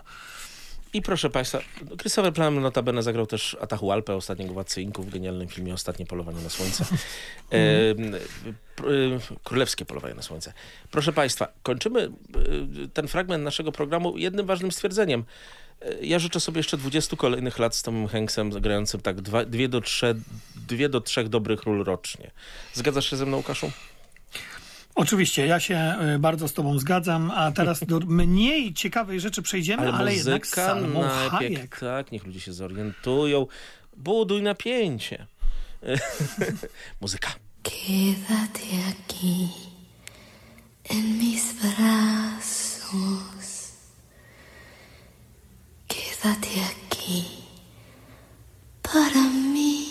[0.92, 1.58] I proszę państwa,
[2.00, 6.50] Christopher Plummer notabene zagrał też Atahualpę, ostatniego władcę Inków w genialnym filmie Ostatnie polowanie na
[6.50, 6.84] słońce.
[7.52, 10.52] E, Królewskie polowanie na słońce.
[10.90, 12.08] Proszę państwa, kończymy e,
[12.88, 15.24] ten fragment naszego programu jednym ważnym stwierdzeniem.
[15.80, 19.68] E, Ja życzę sobie jeszcze 20 kolejnych lat z Tomem Hanksem grającym tak dwa, dwie,
[19.68, 20.16] do trzech,
[20.68, 22.30] dwie do trzech dobrych ról rocznie.
[22.74, 23.70] Zgadzasz się ze mną, Łukaszu?
[24.94, 29.92] Oczywiście, ja się y, bardzo z tobą zgadzam, a teraz do mniej ciekawej rzeczy przejdziemy,
[29.92, 31.78] ale, jednak z muzyka Salmą najpierw, Hayek.
[31.80, 33.46] tak, niech ludzie się zorientują.
[33.96, 35.26] Buduj napięcie.
[37.00, 37.28] muzyka.
[37.62, 39.48] Quédate aquí
[40.90, 43.50] en mis brazos.
[45.88, 47.24] Quédate aquí
[48.82, 49.22] para
[49.54, 49.81] mí.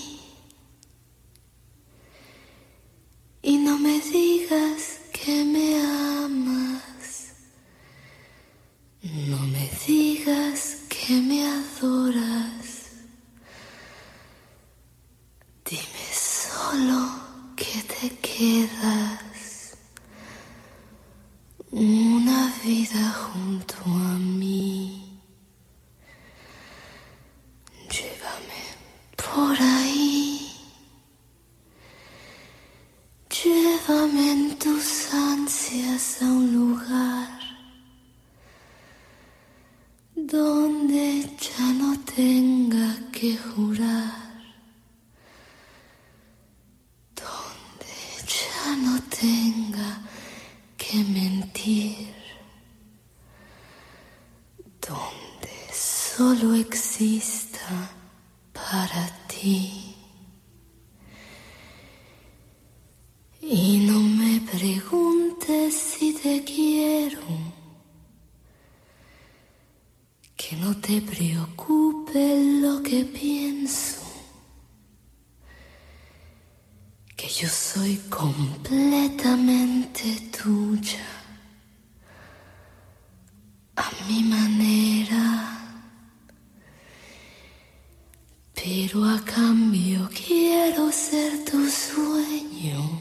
[88.92, 93.00] Pero a cambio quiero ser tu sueño.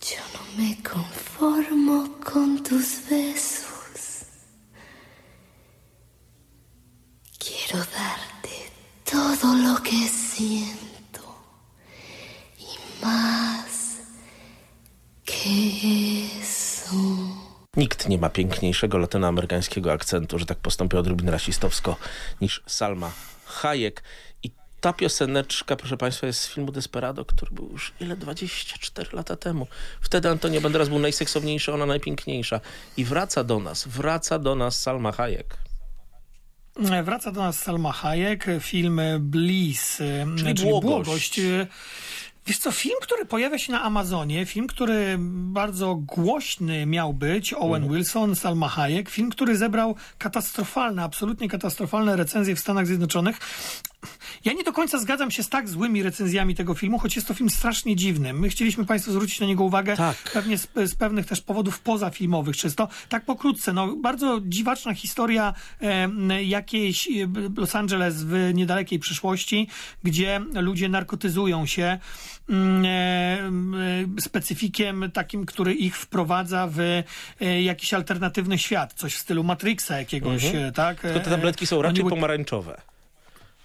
[0.00, 4.24] Yo no me conformo con tus besos.
[7.38, 8.72] Quiero darte
[9.04, 11.22] todo lo que siento
[12.58, 13.98] y más
[15.24, 16.96] que eso.
[17.76, 21.96] Nikt nie ma piękniejszego latynoamerykańskiego akcentu, że tak postąpię odrobinę rasistowsko,
[22.40, 23.10] niż Salma
[23.56, 24.02] Hayek.
[24.42, 28.16] I ta pioseneczka, proszę Państwa, jest z filmu Desperado, który był już ile?
[28.16, 29.66] 24 lata temu.
[30.00, 32.60] Wtedy Antonio Banderas był najseksowniejszy, ona najpiękniejsza.
[32.96, 35.56] I wraca do nas, wraca do nas Salma Hayek.
[37.04, 39.96] Wraca do nas Salma Hayek, film Bliss,
[40.36, 41.04] czyli, czyli błogość.
[41.04, 41.40] błogość.
[42.46, 47.88] Wiesz co, film, który pojawia się na Amazonie, film, który bardzo głośny miał być, Owen
[47.88, 53.38] Wilson, Salma Hayek, film, który zebrał katastrofalne, absolutnie katastrofalne recenzje w Stanach Zjednoczonych.
[54.44, 57.34] Ja nie do końca zgadzam się z tak złymi recenzjami tego filmu, choć jest to
[57.34, 58.32] film strasznie dziwny.
[58.32, 60.16] My chcieliśmy Państwu zwrócić na niego uwagę Tak.
[60.32, 62.88] pewnie z, z pewnych też powodów pozafilmowych czysto.
[63.08, 67.10] Tak pokrótce, no bardzo dziwaczna historia e, jakiejś e,
[67.56, 69.68] Los Angeles w niedalekiej przyszłości,
[70.02, 71.98] gdzie ludzie narkotyzują się
[72.48, 72.88] mm, e,
[74.18, 76.80] e, specyfikiem takim, który ich wprowadza w
[77.40, 81.00] e, jakiś alternatywny świat, coś w stylu Matrixa jakiegoś, e, tak?
[81.00, 82.80] Tylko te E, tabletki są oni raczej ły- pomarańczowe.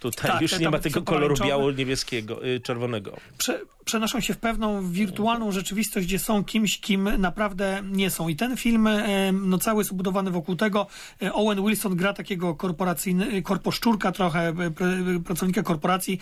[0.01, 3.17] Tutaj Tak, już nie ma tego koloru biało-niebieskiego, y, czerwonego.
[3.37, 8.27] prze, przenoszą się w pewną wirtualną rzeczywistość, gdzie są kimś, kim naprawdę nie są.
[8.27, 10.87] I ten film, e, no cały jest ubudowany wokół tego.
[11.21, 16.19] E, Owen Wilson gra takiego korporacyjny, korposzczurka trochę, e, pr- pracownika korporacji,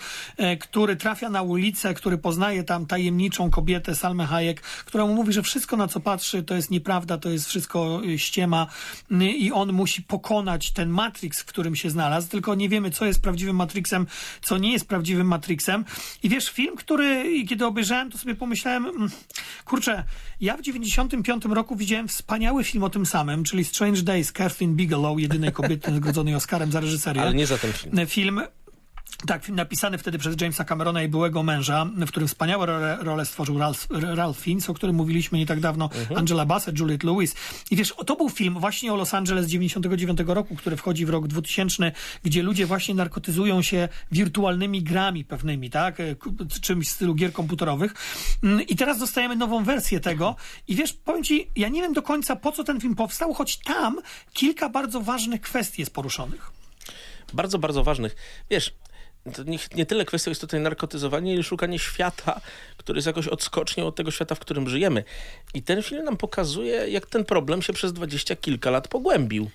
[0.60, 5.42] który trafia na ulicę, który poznaje tam tajemniczą kobietę, Salmę Hayek, która mu mówi, że
[5.42, 8.66] wszystko na co patrzy to jest nieprawda, to jest wszystko ściema
[9.10, 13.04] Mm, i on musi pokonać ten Matrix, w którym się znalazł, tylko nie wiemy, co
[13.04, 14.06] jest prawdziwym Matrixem,
[14.42, 15.84] co nie jest prawdziwym Matrixem.
[16.22, 19.10] I wiesz, film, który kiedy obejrzałem, to sobie pomyślałem, mm,
[19.64, 20.04] kurczę,
[20.40, 25.20] ja w 95 roku widziałem wspaniały film o tym samym, czyli Strange Days, Catherine Bigelow,
[25.20, 27.22] jedynej kobiety nagrodzonej Oscarem za reżyserię.
[27.22, 28.06] Ale nie za ten film.
[28.06, 28.40] Film
[29.26, 33.58] tak, napisany wtedy przez Jamesa Camerona i byłego męża, w którym wspaniałe rolę, rolę stworzył
[33.58, 37.34] Ralph, Ralph Fiennes, o którym mówiliśmy nie tak dawno, Angela Bassett, Juliette Lewis.
[37.70, 41.28] I wiesz, to był film właśnie o Los Angeles 99 roku, który wchodzi w rok
[41.28, 45.98] 2000, gdzie ludzie właśnie narkotyzują się wirtualnymi grami pewnymi, tak?
[46.62, 47.94] Czymś w stylu gier komputerowych.
[48.42, 50.36] Mm, I teraz dostajemy nową wersję tego.
[50.68, 53.56] I wiesz, powiem ci, ja nie wiem do końca po co ten film powstał, choć
[53.56, 53.98] tam
[54.32, 56.50] kilka bardzo ważnych kwestii jest poruszonych.
[57.32, 58.16] Bardzo, bardzo ważnych.
[58.50, 58.74] Wiesz,
[59.34, 62.40] to nie, nie tyle kwestia jest tutaj narkotyzowanie, ile szukanie świata,
[62.76, 65.04] który jest jakoś odskocznią od tego świata, w którym żyjemy.
[65.54, 69.50] I ten film nam pokazuje, jak ten problem się przez dwadzieścia kilka lat pogłębił.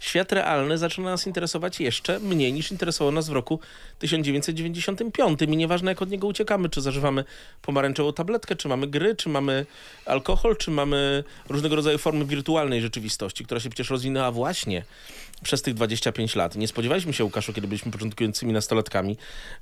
[0.00, 3.60] Świat realny zaczyna nas interesować jeszcze mniej niż interesował nas w roku
[3.98, 5.42] 1995.
[5.42, 7.24] I nieważne jak od niego uciekamy, czy zażywamy
[7.62, 9.66] pomarańczową tabletkę, czy mamy gry, czy mamy
[10.06, 14.84] alkohol, czy mamy różnego rodzaju formy wirtualnej rzeczywistości, która się przecież rozwinęła właśnie
[15.42, 16.56] przez tych 25 lat.
[16.56, 19.16] Nie spodziewaliśmy się, Łukaszu, kiedy byliśmy początkującymi nastolatkami,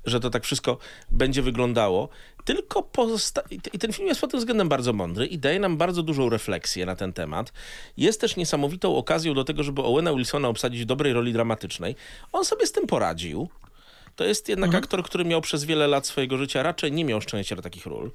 [0.04, 0.78] że to tak wszystko
[1.10, 2.08] będzie wyglądało.
[2.46, 6.02] Tylko pozosta- i ten film jest pod tym względem bardzo mądry i daje nam bardzo
[6.02, 7.52] dużą refleksję na ten temat.
[7.96, 11.96] Jest też niesamowitą okazją do tego, żeby Owena Wilsona obsadzić w dobrej roli dramatycznej.
[12.32, 13.48] On sobie z tym poradził.
[14.16, 17.56] To jest jednak aktor, który miał przez wiele lat swojego życia raczej nie miał szczęścia
[17.56, 18.10] do takich ról.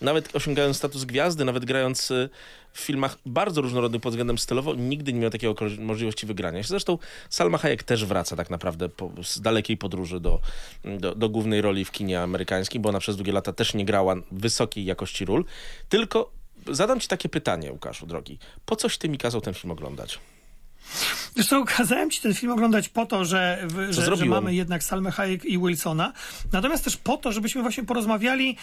[0.00, 2.28] Nawet osiągając status gwiazdy, nawet grając y,
[2.72, 6.62] w filmach bardzo różnorodnych pod względem stylowo, nigdy nie miał takiej możliwości wygrania.
[6.62, 6.98] Zresztą
[7.30, 10.40] Salma Hayek też wraca tak naprawdę po, z dalekiej podróży do,
[10.84, 14.14] do, do głównej roli w kinie amerykańskim, bo ona przez długie lata też nie grała
[14.32, 15.44] wysokiej jakości ról.
[15.88, 16.30] Tylko
[16.66, 18.38] zadam ci takie pytanie, Łukaszu, drogi.
[18.66, 20.18] Po coś ty mi kazał ten film oglądać?
[21.48, 25.44] Co, kazałem ci ten film oglądać po to, że, że, że mamy jednak Salmę Hayek
[25.44, 26.12] i Wilsona,
[26.52, 28.56] natomiast też po to, żebyśmy właśnie porozmawiali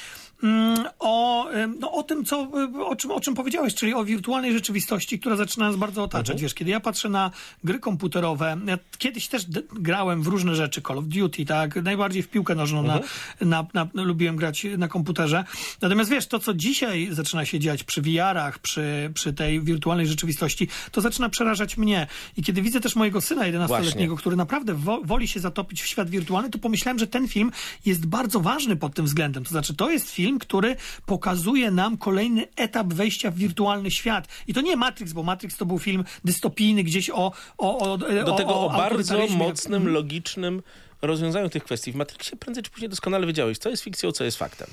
[0.43, 1.47] mm, o,
[1.79, 2.51] no, o tym, co,
[2.85, 6.29] o, czym, o czym powiedziałeś, czyli o wirtualnej rzeczywistości, która zaczyna nas bardzo otaczać.
[6.29, 6.41] Mhm.
[6.41, 7.31] Wiesz, kiedy ja patrzę na
[7.63, 12.27] gry komputerowe, ja kiedyś też grałem w różne rzeczy, Call of Duty, tak, najbardziej w
[12.27, 13.03] piłkę nożną Mhm.
[13.41, 15.43] na, na, na, lubiłem grać na komputerze.
[15.81, 20.67] Natomiast wiesz, to co dzisiaj zaczyna się dziać przy VR-ach, przy, przy tej wirtualnej rzeczywistości,
[20.91, 22.07] to zaczyna przerażać mnie.
[22.37, 26.09] I kiedy widzę też mojego syna 11-letniego, który naprawdę wo woli się zatopić w świat
[26.09, 27.51] wirtualny, to pomyślałem, że ten film
[27.85, 29.43] jest bardzo ważny pod tym względem.
[29.43, 30.75] To znaczy, to jest film, który
[31.05, 34.27] pokazuje nam kolejny etap wejścia w wirtualny świat.
[34.47, 37.31] I to nie Matrix, bo Matrix to był film dystopijny gdzieś o...
[37.57, 39.37] o, o Do tego o, bardzo autorytaryzmie.
[39.37, 40.63] mocnym, logicznym
[41.01, 41.91] rozwiązaniu tych kwestii.
[41.91, 44.67] W Matrixie prędzej czy później doskonale wiedziałeś, co jest fikcją, co jest faktem.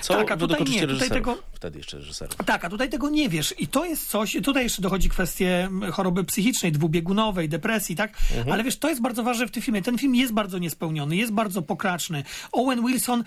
[0.00, 2.34] Co Tak, a według tutaj nie, tutaj tego- Wtedy jeszcze reżyserów.
[2.46, 3.54] Tak, a tutaj tego nie wiesz.
[3.58, 8.12] I to jest coś, tutaj jeszcze dochodzi kwestie choroby psychicznej, dwubiegunowej, depresji, tak?
[8.52, 9.82] Ale wiesz, to jest bardzo ważne w tym filmie.
[9.82, 12.24] Ten film jest bardzo niespełniony, jest bardzo pokraczny.
[12.52, 13.24] Owen Wilson,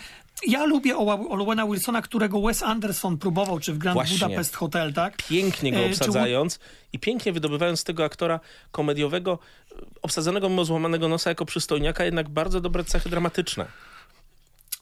[0.48, 4.18] ja lubię Owena Wilsona, którego Wes Anderson próbował, czy w Grand Właśnie.
[4.18, 5.18] Budapest Hotel, tak?
[5.18, 6.60] Pięknie go E, czy obsadzając
[6.94, 8.40] i pięknie wydobywając z tego aktora
[8.72, 9.40] komediowego,
[10.02, 13.66] obsadzonego mimo złamanego nosa jako przystojniaka, jednak bardzo dobre cechy dramatyczne.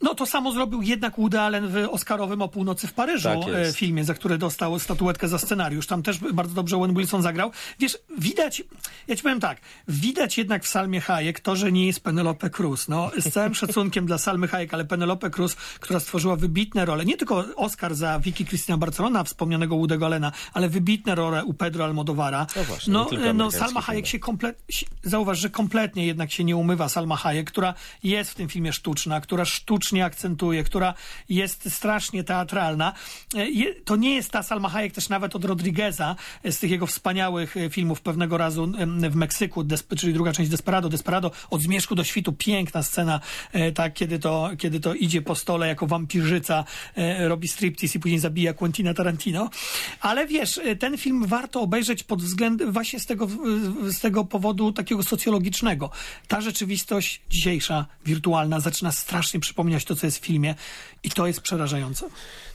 [0.01, 3.73] No to samo zrobił jednak Woody Allen w Oscarowym o północy w Paryżu Tak e,
[3.73, 5.87] filmie, za który dostał statuetkę za scenariusz.
[5.87, 7.51] Tam też bardzo dobrze Owen Wilson zagrał.
[7.79, 8.63] Wiesz, widać,
[9.07, 12.87] ja ci powiem tak, widać jednak w Salmie Hayek to, że nie jest Penelope Cruz.
[12.87, 17.17] No, z całym szacunkiem dla Salmy Hayek, ale Penelope Cruz, która stworzyła wybitne role, nie
[17.17, 22.47] tylko Oscar za Vicky Cristina Barcelona, wspomnianego Woody'ego Allena, ale wybitne role u Pedro Almodovara.
[22.55, 26.55] No właśnie, no, tylko no Salma Hayek się kompletnie, zauważ, że kompletnie jednak się nie
[26.55, 29.45] umywa Salma Hayek, która jest w tym filmie sztuczna, która
[29.85, 30.93] sztucznie akcentuje, która
[31.29, 32.93] jest strasznie teatralna.
[33.35, 36.87] E, To nie jest ta Salma Hayek też nawet od Rodrigueza, e, z tych jego
[36.87, 38.71] wspaniałych e, filmów pewnego razu
[39.09, 39.63] w Meksyku,
[39.97, 40.89] czyli druga część Desperado.
[40.89, 43.19] Desperado od zmierzchu do świtu, piękna scena,
[43.75, 46.63] tak, kiedy to, kiedy to idzie po stole jako wampirzyca,
[47.19, 49.49] robi striptease i później zabija Quentina Tarantino.
[50.01, 53.27] Ale wiesz, ten film warto obejrzeć pod względem właśnie z tego,
[53.83, 55.89] z tego powodu takiego socjologicznego.
[56.27, 60.55] Ta rzeczywistość dzisiejsza, wirtualna, zaczyna strasznie przypominać to, co jest w filmie
[61.03, 62.09] i to jest przerażające.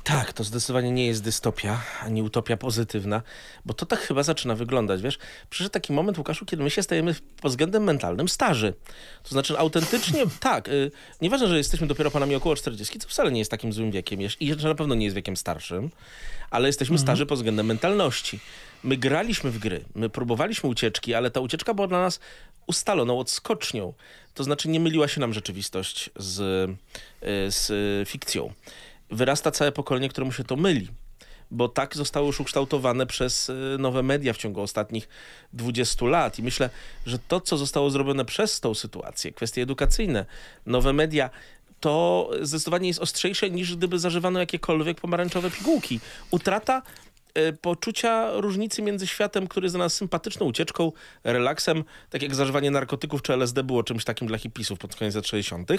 [0.05, 3.23] Tak, to zdecydowanie nie jest dystopia, ani utopia pozytywna,
[3.65, 5.19] bo to tak chyba zaczyna wyglądać, wiesz?
[5.51, 8.75] Przyszedł taki moment, Łukaszu, kiedy my się stajemy pod względem mentalnym starzy.
[9.23, 13.39] To znaczy autentycznie, tak, y, nieważne, że jesteśmy dopiero panami około 40, co wcale nie
[13.39, 15.91] jest takim złym wiekiem jeszcze, i że na pewno nie jest wiekiem starszym,
[16.51, 18.41] ale jesteśmy starzy pod względem mentalności.
[18.83, 22.21] My graliśmy w gry, my próbowaliśmy ucieczki, ale ta ucieczka była dla nas
[22.67, 23.93] ustaloną odskocznią.
[24.41, 26.77] To znaczy nie myliła się nam rzeczywistość z, y,
[27.51, 28.53] z fikcją
[29.11, 30.89] wyrasta całe pokolenie, któremu się to myli.
[31.51, 35.09] Bo tak zostały już ukształtowane przez y, nowe media w ciągu ostatnich
[35.53, 36.39] 20 lat.
[36.39, 36.71] I myślę,
[37.07, 40.27] że to, co zostało zrobione przez tą sytuację, kwestie edukacyjne,
[40.67, 41.31] nowe media,
[41.81, 46.01] to zdecydowanie jest ostrzejsze niż gdyby zażywano jakiekolwiek pomarańczowe pigułki.
[46.31, 46.83] Utrata
[47.61, 50.93] poczucia różnicy między światem, który jest dla nas sympatyczną ucieczką,
[51.25, 55.27] relaksem, tak jak zażywanie narkotyków czy LSD było czymś takim dla hipisów pod koniec lat
[55.27, 55.71] 60.,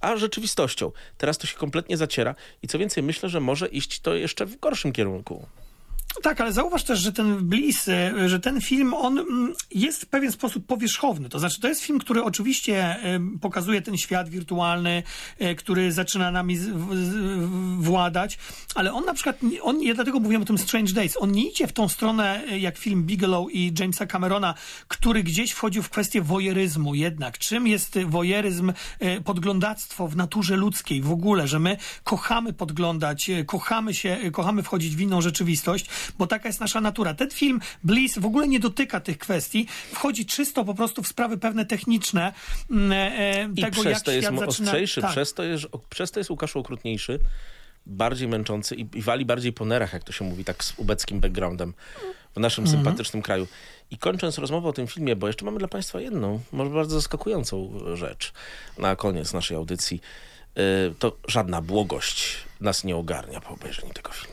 [0.00, 0.92] a rzeczywistością.
[1.18, 4.60] Teraz to się kompletnie zaciera i co więcej, myślę, że może iść to jeszcze w
[4.60, 5.46] gorszym kierunku.
[6.22, 10.06] Tak, ale zauważ też, że ten Bliss, e, że ten film, on mm, jest w
[10.06, 11.28] pewien sposób powierzchowny.
[11.28, 15.02] To znaczy, to jest film, który oczywiście em, pokazuje ten świat wirtualny,
[15.38, 16.58] e, który zaczyna nami
[17.78, 18.38] władać,
[18.74, 21.66] ale on na przykład, on, ja dlatego mówiłem o tym Strange Days, on nie idzie
[21.66, 24.54] w tą stronę e, jak film Bigelow i Jamesa Camerona,
[24.88, 27.38] który gdzieś wchodził w kwestię wojeryzmu jednak.
[27.38, 33.30] Czym jest e, wojeryzm, e, podglądactwo w naturze ludzkiej w ogóle, że my kochamy podglądać,
[33.30, 35.86] e, kochamy się, e, kochamy wchodzić w inną rzeczywistość,
[36.18, 37.14] bo taka jest nasza natura.
[37.14, 41.38] Ten film Bliss w ogóle nie dotyka tych kwestii, wchodzi czysto po prostu w sprawy
[41.38, 42.32] pewne techniczne
[42.70, 45.10] mm, e, I tego, przez jak to jest ostrzejszy, tak.
[45.10, 47.18] przez, to jest, przez to jest Łukaszu okrutniejszy,
[47.86, 51.20] bardziej męczący i, i wali bardziej po nerach, jak to się mówi, tak z ubeckim
[51.20, 51.74] backgroundem
[52.36, 52.84] w naszym Mhm.
[52.84, 53.46] sympatycznym kraju.
[53.90, 57.80] I kończąc rozmowę o tym filmie, bo jeszcze mamy dla Państwa jedną, może bardzo zaskakującą
[57.94, 58.32] rzecz
[58.78, 60.00] na koniec naszej audycji,
[60.56, 60.62] yy,
[60.98, 64.29] to żadna błogość nas nie ogarnia po obejrzeniu tego filmu.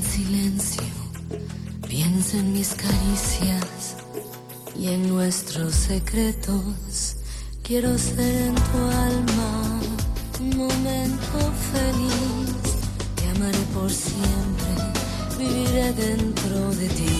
[0.00, 0.82] En silencio,
[1.86, 3.96] piensa en mis caricias
[4.78, 7.16] y en nuestros secretos.
[7.62, 8.78] Quiero ser en tu
[9.08, 9.80] alma
[10.40, 11.38] un momento
[11.72, 12.54] feliz.
[13.16, 14.72] Te amaré por siempre,
[15.38, 17.19] viviré dentro de ti.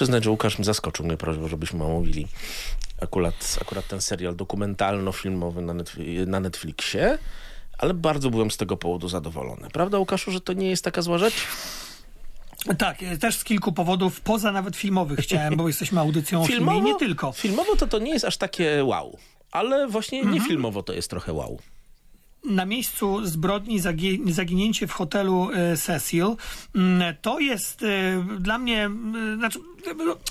[0.00, 2.26] Przyznać, że Łukasz zaskoczył mnie prośbą, żebyśmy omówili
[3.02, 5.74] akurat, akurat ten serial dokumentalno-filmowy na,
[6.26, 7.18] na Netflixie,
[7.78, 9.68] ale bardzo byłem z tego powodu zadowolony.
[9.72, 11.34] Prawda, Łukaszu, że to nie jest taka zła rzecz?
[12.78, 16.80] Tak, e, też z kilku powodów, poza nawet filmowych chciałem, bo jesteśmy audycją o filmie
[16.80, 17.32] nie tylko.
[17.32, 19.18] Filmowo to to nie jest aż takie wow,
[19.52, 21.58] ale właśnie nie filmowo to jest trochę wow.
[22.44, 26.26] na miejscu zbrodni zagi- zaginięcie w hotelu e, Cecil.
[26.74, 28.90] Mm, To jest e, dla mnie,
[29.36, 29.58] znaczy,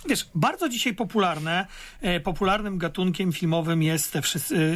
[0.09, 1.67] wiesz, bardzo dzisiaj popularne.
[2.01, 4.21] E, Popularnym gatunkiem filmowym jest te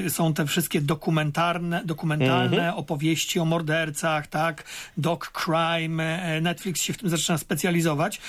[0.06, 4.64] e, są te wszystkie dokumentarne, dokumentalne opowieści o mordercach, tak?
[4.98, 6.04] Doc crime.
[6.04, 8.22] e, Netflix się w tym zaczyna specjalizować.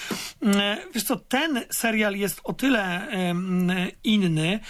[0.42, 3.08] Mm, Wiesz co, ten serial jest o tyle
[4.04, 4.60] inny,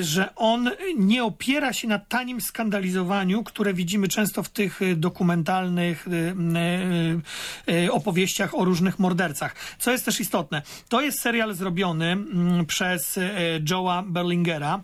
[0.00, 6.06] że on nie opiera się na tanim skandalizowaniu, które widzimy często w tych dokumentalnych
[7.90, 9.54] opowieściach o różnych mordercach.
[9.78, 13.30] Co jest też istotne, to jest serial zrobiony mm, przez e,
[13.60, 14.82] Joe'a Berlingera,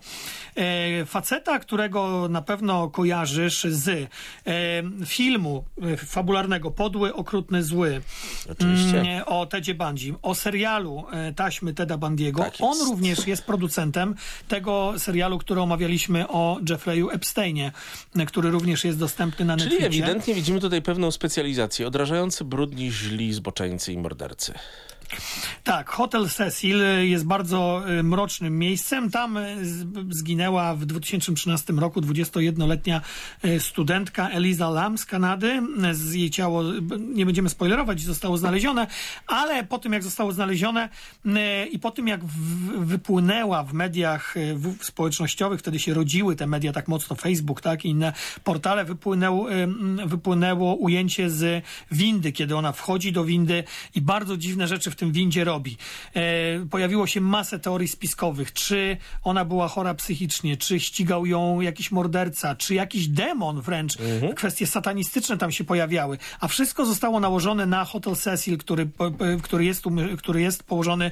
[0.57, 4.07] e, faceta, którego na pewno kojarzysz z e,
[5.07, 5.65] filmu
[5.97, 8.01] fabularnego Podły, Okrutny, Zły
[8.51, 9.01] Oczywiście.
[9.01, 11.05] mm, o Tedzie Bundy, o serialu
[11.37, 12.43] Taśmy Teda Bundiego.
[12.43, 12.91] Tak On jest.
[12.91, 14.15] również jest producentem
[14.49, 17.73] tego serialu, który omawialiśmy o Jeffrey'u Epsteinie,
[18.27, 19.87] który również jest dostępny na Czyli Netflixie.
[20.05, 24.55] ewidentnie widzimy tutaj pewną specjalizację, odrażający brudni, źli, zboczeńcy i mordercy.
[25.65, 29.11] Tak, Hotel Cecil jest bardzo y, mrocznym miejscem.
[29.11, 29.57] Tam y,
[30.11, 33.01] zginęła w 2013 roku 21-letnia
[33.45, 35.63] y, studentka Eliza Lam z Kanady.
[35.93, 38.87] Z jej ciało, y, nie będziemy spoilerować, zostało znalezione,
[39.27, 40.89] ale po tym jak zostało znalezione
[41.27, 41.31] y,
[41.67, 42.25] i po tym jak
[42.79, 47.89] wypłynęła w mediach y, społecznościowych, wtedy się rodziły te media tak mocno, Facebook, tak, i
[47.89, 48.13] inne
[48.45, 49.67] portale, wypłynęło, y,
[50.07, 55.04] wypłynęło ujęcie z windy, kiedy ona wchodzi do windy i bardzo dziwne rzeczy w tym
[55.13, 55.77] windzie robi.
[56.15, 56.21] E,
[56.71, 62.55] pojawiło się masę teorii spiskowych, czy ona była chora psychicznie, czy ścigał ją jakiś morderca,
[62.55, 63.97] czy jakiś demon wręcz.
[64.37, 66.19] Kwestie satanistyczne tam się pojawiały.
[66.41, 69.11] A wszystko zostało nałożone na Hotel Cecil, który, po-
[69.43, 69.85] który, jest,
[70.19, 71.11] który jest położony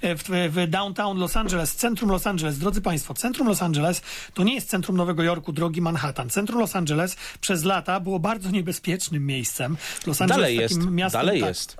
[0.00, 2.58] e, w, w downtown Los Angeles, centrum Los Angeles.
[2.58, 4.02] Drodzy Państwo, centrum Los Angeles
[4.34, 6.30] to nie jest centrum Nowego Jorku, drogi Manhattan.
[6.30, 9.76] Centrum Los Angeles przez lata było bardzo niebezpiecznym miejscem.
[10.06, 11.76] Los Angeles Dalej jest, takim miastem, dalej tak, jest.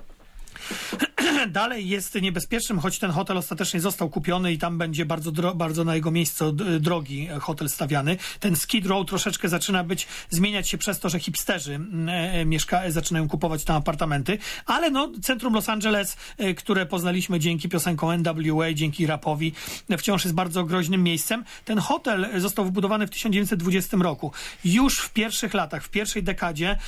[1.48, 5.94] dalej jest niebezpiecznym, choć ten hotel ostatecznie został kupiony i tam będzie bardzo, bardzo na
[5.94, 8.16] jego miejsce drogi hotel stawiany.
[8.40, 12.90] Ten Skid Row troszeczkę zaczyna być, zmieniać się przez to, że hipsterzy mm, e, mieszka,
[12.90, 18.72] zaczynają kupować tam apartamenty, ale no, centrum Los Angeles, e, które poznaliśmy dzięki piosenkom NWA,
[18.72, 19.52] dzięki rapowi,
[19.90, 21.44] e, wciąż jest bardzo groźnym miejscem.
[21.64, 24.32] Ten hotel został wybudowany w 1920 roku.
[24.64, 26.78] Już w pierwszych latach, w pierwszej dekadzie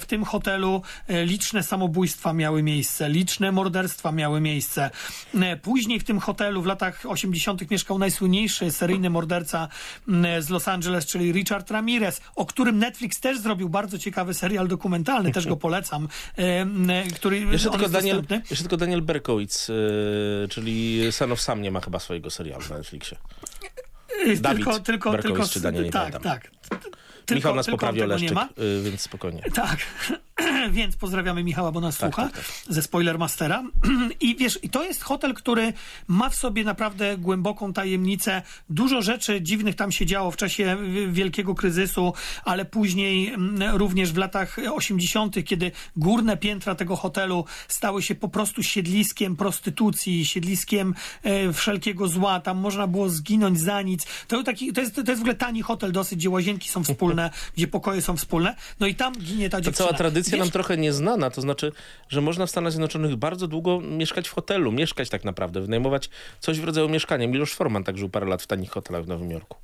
[0.00, 4.90] w tym hotelu e, liczne samobójstwa miały miejsce, liczne morderstwa miały miejsce.
[5.34, 7.70] E, Później w tym hotelu w latach 80.
[7.70, 9.68] mieszkał najsłynniejszy seryjny morderca
[10.40, 15.32] z Los Angeles, czyli Richard Ramirez, o którym Netflix też zrobił bardzo ciekawy serial dokumentalny,
[15.32, 16.08] też go polecam,
[16.38, 18.42] e, m, który Jeszcze tylko, Daniel, dostępny.
[18.50, 19.66] jeszcze tylko Daniel Berkowitz,
[20.50, 23.16] czyli Son of Sam nie ma chyba swojego serialu na Netflixie.
[24.40, 26.50] Dawid tylko, tylko, Berkowicz tylko, czy Daniel, nie tak, tak.
[27.26, 28.48] Tylko, Michał nas tylko poprawi tego nie ma.
[28.84, 29.42] więc spokojnie.
[29.54, 29.76] Tak,
[30.70, 33.64] więc pozdrawiamy Michała, bo nas słucha tak, ze Spoilermastera.
[34.20, 35.72] I wiesz, i to jest hotel, który
[36.08, 38.42] ma w sobie naprawdę głęboką tajemnicę.
[38.70, 40.76] Dużo rzeczy dziwnych tam się działo w czasie
[41.08, 42.12] wielkiego kryzysu,
[42.44, 48.28] ale później mm, również w latach 80., kiedy górne piętra tego hotelu stały się po
[48.28, 52.40] prostu siedliskiem prostytucji, siedliskiem e, wszelkiego zła.
[52.40, 54.06] Tam można było zginąć za nic.
[54.28, 57.30] To, taki, to, jest, to jest w ogóle tani hotel dosyć, gdzie łazienki są wspólne,
[57.56, 58.56] gdzie pokoje są wspólne.
[58.80, 59.86] No i tam ginie ta dziewczyna.
[59.86, 61.72] cała tradycja Wiesz, nam trochę nieznana, to znaczy,
[62.08, 66.10] że można w Stanach Zjednoczonych bardzo długo mieszkać w hotelu, mieszkać tak naprawdę, wynajmować
[66.40, 67.28] coś w rodzaju mieszkania.
[67.28, 69.58] Miloš Forman tak żył parę lat w tanich hotelach w Nowym Jorku.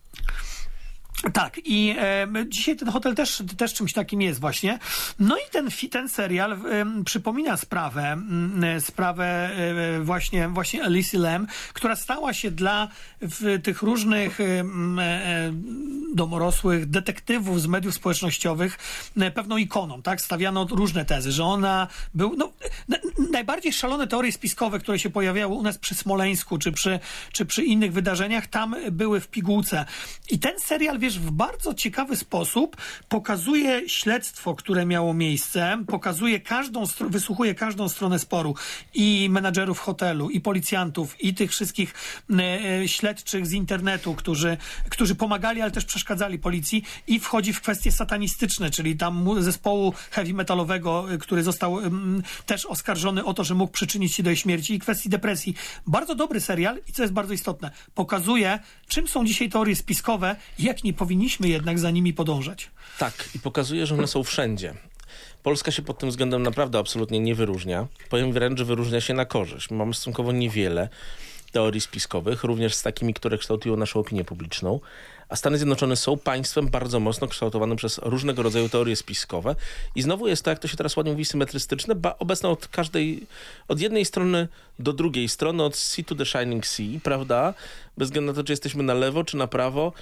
[1.32, 4.78] Tak, i e, dzisiaj ten hotel też, też czymś takim jest właśnie.
[5.18, 6.58] No i ten, ten serial e,
[7.04, 8.16] przypomina sprawę,
[8.62, 12.88] e, sprawę e, właśnie, właśnie Alice Lam, która stała się dla
[13.20, 15.52] w, tych różnych e, e,
[16.14, 18.78] domorosłych detektywów z mediów społecznościowych
[19.16, 20.20] e, pewną ikoną, tak?
[20.20, 22.52] Stawiano różne tezy, że ona był, no,
[22.88, 22.96] na,
[23.30, 27.00] najbardziej szalone teorie spiskowe, które się pojawiały u nas przy Smoleńsku, czy przy,
[27.32, 29.84] czy przy innych wydarzeniach, tam były w pigułce.
[30.30, 32.76] I ten serial, wiesz, w bardzo ciekawy sposób
[33.08, 38.54] pokazuje śledztwo, które miało miejsce, pokazuje każdą, wysłuchuje każdą stronę sporu
[38.94, 41.94] i menadżerów hotelu, i policjantów, i tych wszystkich
[42.30, 42.42] e,
[42.82, 44.56] e, śledczych z internetu, którzy,
[44.90, 50.34] którzy pomagali, ale też przeszkadzali policji i wchodzi w kwestie satanistyczne, czyli tam zespołu heavy
[50.34, 51.78] metalowego, e, który został
[52.46, 55.54] też oskarżony o to, że mógł przyczynić się do jej śmierci i kwestii depresji.
[55.86, 58.58] Bardzo dobry serial i co jest bardzo istotne, pokazuje,
[58.88, 62.70] czym są dzisiaj teorie spiskowe jak nie powinniśmy jednak za nimi podążać.
[62.98, 64.74] Tak, i pokazuje, że one są wszędzie.
[65.42, 67.86] Polska się pod tym względem naprawdę absolutnie nie wyróżnia.
[68.08, 69.70] Powiem wręcz, że wyróżnia się na korzyść.
[69.70, 70.88] Mamy stosunkowo niewiele
[71.52, 74.80] teorii spiskowych, również z takimi, które kształtują naszą opinię publiczną.
[75.28, 79.56] A Stany Zjednoczone są państwem bardzo mocno kształtowanym przez różnego rodzaju teorie spiskowe.
[79.94, 83.26] I znowu jest to, jak to się teraz ładnie mówi, symetrystyczne, ba obecne od każdej,
[83.68, 84.48] od jednej strony
[84.78, 87.54] do drugiej strony, od sea to the shining sea, prawda?
[88.00, 89.92] Bez względu na to, czy jesteśmy na lewo, czy na prawo.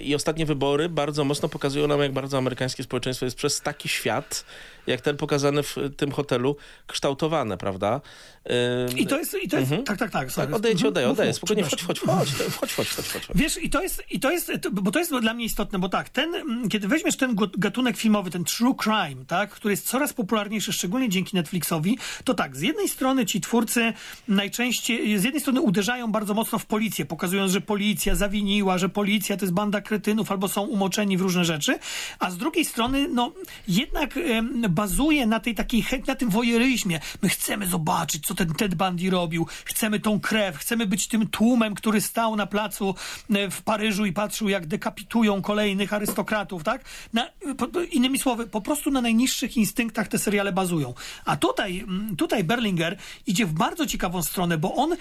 [0.00, 4.44] I ostatnie wybory bardzo mocno pokazują nam, jak bardzo amerykańskie społeczeństwo jest przez taki świat,
[4.86, 8.00] jak ten pokazany w tym hotelu, kształtowane, prawda?
[8.96, 10.32] I to jest, i to jest, tak, tak, tak.
[10.32, 10.46] sorry.
[10.46, 11.10] tak, oddaję ci, Mhm.
[11.10, 13.28] oddaję, Spokojnie, chodź, chodź, chodź, chodź, chodź, chodź, chodź.
[13.34, 16.08] Wiesz, i to jest, i to jest, bo to jest dla mnie istotne, bo tak,
[16.08, 20.72] ten, mm, kiedy weźmiesz ten gatunek filmowy, ten true crime, tak, który jest coraz popularniejszy,
[20.72, 23.92] szczególnie dzięki Netflixowi, to tak, z jednej strony ci twórcy
[24.28, 27.04] najczęściej, z jednej strony uderzają bardzo mocno w policję,
[27.46, 31.78] że policja zawiniła, że policja to jest banda kretynów albo są umoczeni w różne rzeczy,
[32.18, 33.32] a z drugiej strony, no,
[33.68, 34.18] jednak
[34.68, 37.00] bazuje na tej takiej, na tym wojeryzmie.
[37.22, 41.74] My chcemy zobaczyć, co ten Ted Bundy robił, chcemy tą krew, chcemy być tym tłumem,
[41.74, 42.94] który stał na placu
[43.30, 46.84] e, w Paryżu i patrzył, jak dekapitują kolejnych arystokratów, tak?
[47.12, 47.26] Na,
[47.58, 50.94] po, innymi słowy, po prostu na najniższych instynktach te seriale bazują.
[51.24, 51.84] A tutaj,
[52.18, 54.96] tutaj Berlinger idzie w bardzo ciekawą stronę, bo on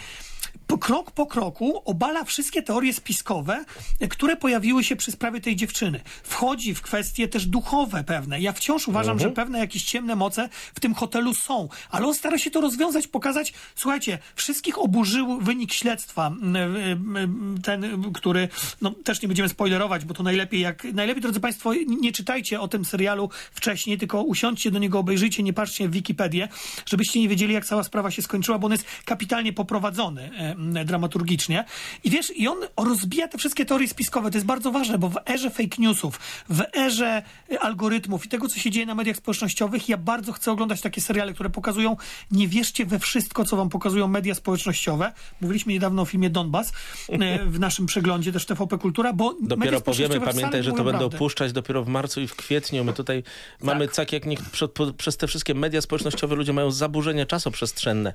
[0.67, 3.65] po krok po kroku obala wszystkie teorie spiskowe,
[4.09, 5.99] które pojawiły się przy sprawie tej dziewczyny.
[6.23, 8.41] Wchodzi w kwestie też duchowe pewne.
[8.41, 12.37] Ja wciąż uważam, że pewne jakieś ciemne moce w tym hotelu są, ale on stara
[12.37, 18.49] się to rozwiązać, pokazać, słuchajcie, wszystkich oburzył wynik śledztwa, m, m, m, ten, który,
[18.81, 22.67] no też nie będziemy spoilerować, bo to najlepiej jak, najlepiej, drodzy Państwo, nie czytajcie o
[22.67, 26.47] tym serialu wcześniej, tylko usiądźcie do niego, obejrzyjcie, nie patrzcie w Wikipedię,
[26.85, 30.31] żebyście nie wiedzieli, jak cała sprawa się skończyła, bo on jest kapitalnie poprowadzony
[30.75, 31.65] e, dramaturgicznie.
[32.07, 34.31] I wiesz, i on rozbija te wszystkie teorie spiskowe.
[34.31, 38.47] To jest bardzo ważne, bo w erze fake newsów, w erze e, algorytmów i tego,
[38.47, 41.97] co się dzieje na mediach społecznościowych, ja bardzo chcę oglądać takie seriale, które pokazują,
[42.31, 45.13] nie wierzcie we wszystko, co wam pokazują media społecznościowe.
[45.41, 46.73] Mówiliśmy niedawno o filmie Donbas
[47.09, 51.17] e, w naszym przeglądzie, też TVP Kultura, bo Dopiero powiemy, pamiętaj, że to będą prawdy.
[51.17, 52.83] puszczać dopiero w marcu i w kwietniu.
[52.83, 53.23] My tutaj
[53.61, 58.13] mamy tak jak niech prze, po, przez te wszystkie media społecznościowe ludzie mają zaburzenia czasoprzestrzenne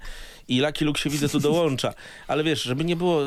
[0.49, 1.95] i Lucky Luke się widzę tu dołącza.
[2.29, 3.21] Ale wiesz, żeby nie było,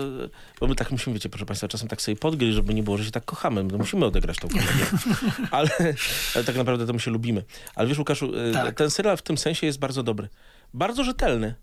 [0.59, 3.05] bo my tak musimy, wiecie, proszę Państwa, czasem tak sobie podgryźć, żeby nie było, że
[3.05, 3.63] się tak kochamy.
[3.63, 4.85] No musimy odegrać tą komedię.
[5.51, 5.69] Ale,
[6.35, 7.43] ale tak naprawdę to my się lubimy.
[7.75, 8.75] Ale wiesz, Łukaszu, e, Tak.
[8.75, 10.29] ten serial w tym sensie jest bardzo dobry.
[10.73, 11.55] Bardzo rzetelny.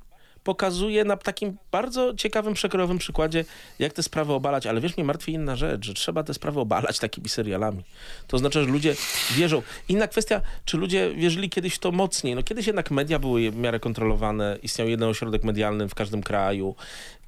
[0.45, 3.45] Pokazuje na takim bardzo ciekawym, przekrojowym przykładzie,
[3.79, 4.67] jak te sprawy obalać.
[4.67, 7.85] Ale wiesz, mnie martwi inna rzecz, że trzeba te sprawy obalać takimi serialami.
[8.27, 8.95] To znaczy, że ludzie
[9.31, 9.63] wierzą.
[9.89, 12.35] Inna kwestia, czy ludzie wierzyli kiedyś to mocniej.
[12.35, 16.75] No kiedyś jednak media były w miarę kontrolowane, istniał jeden ośrodek medialny w każdym kraju,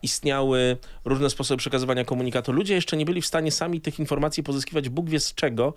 [0.03, 2.53] istniały różne sposoby przekazywania komunikatu.
[2.53, 5.75] Ludzie jeszcze nie byli w stanie sami tych informacji pozyskiwać Bóg wie z czego.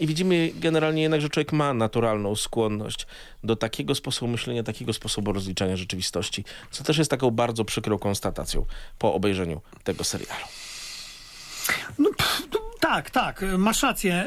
[0.00, 3.06] I widzimy generalnie jednak, że człowiek ma naturalną skłonność
[3.44, 8.66] do takiego sposobu myślenia, takiego sposobu rozliczania rzeczywistości, co też jest taką bardzo przykrą konstatacją
[8.98, 10.44] po obejrzeniu tego serialu.
[11.98, 12.45] No, pff,
[12.80, 14.26] tak, tak, masz rację.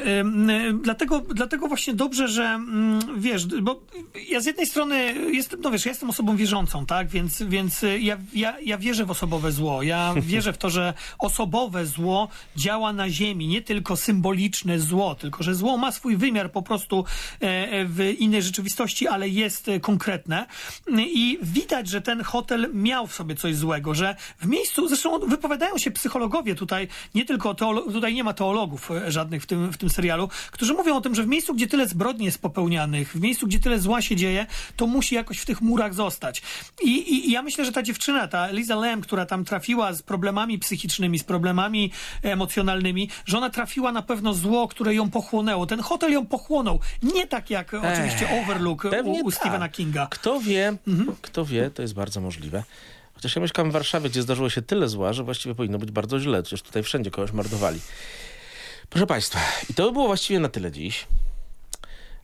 [0.82, 2.60] Dlatego, dlatego właśnie dobrze, że
[3.16, 3.80] wiesz, bo
[4.28, 8.18] ja z jednej strony jestem, no wiesz, ja jestem osobą wierzącą, tak, więc, więc ja,
[8.34, 9.82] ja, ja wierzę w osobowe zło.
[9.82, 15.42] Ja wierzę w to, że osobowe zło działa na ziemi, nie tylko symboliczne zło, tylko
[15.42, 17.04] że zło ma swój wymiar po prostu
[17.40, 20.46] e, w innej rzeczywistości, ale jest konkretne.
[20.98, 25.78] I widać, że ten hotel miał w sobie coś złego, że w miejscu, zresztą wypowiadają
[25.78, 29.76] się psychologowie tutaj, nie tylko teolo- tutaj nie ma teologów e, żadnych w tym, w
[29.76, 33.20] tym serialu, którzy mówią o tym, że w miejscu, gdzie tyle zbrodni jest popełnianych, w
[33.20, 36.42] miejscu, gdzie tyle zła się dzieje, to musi jakoś w tych murach zostać.
[36.82, 40.02] I, i, i ja myślę, że ta dziewczyna, ta Liza Lem, która tam trafiła z
[40.02, 45.66] problemami psychicznymi, z problemami emocjonalnymi, że ona trafiła na pewno zło, które ją pochłonęło.
[45.66, 46.80] Ten hotel ją pochłonął.
[47.02, 49.40] Nie tak jak Ech, oczywiście Overlook u, u tak.
[49.40, 50.06] Stephena Kinga.
[50.10, 51.16] Kto wie, mhm.
[51.22, 52.62] kto wie, to jest bardzo możliwe.
[53.14, 56.20] Chociaż ja mieszkam w Warszawie, gdzie zdarzyło się tyle zła, że właściwie powinno być bardzo
[56.20, 56.42] źle.
[56.42, 57.80] Przecież tutaj wszędzie kogoś mordowali.
[58.90, 59.38] Proszę Państwa,
[59.70, 61.06] i to by było właściwie na tyle dziś.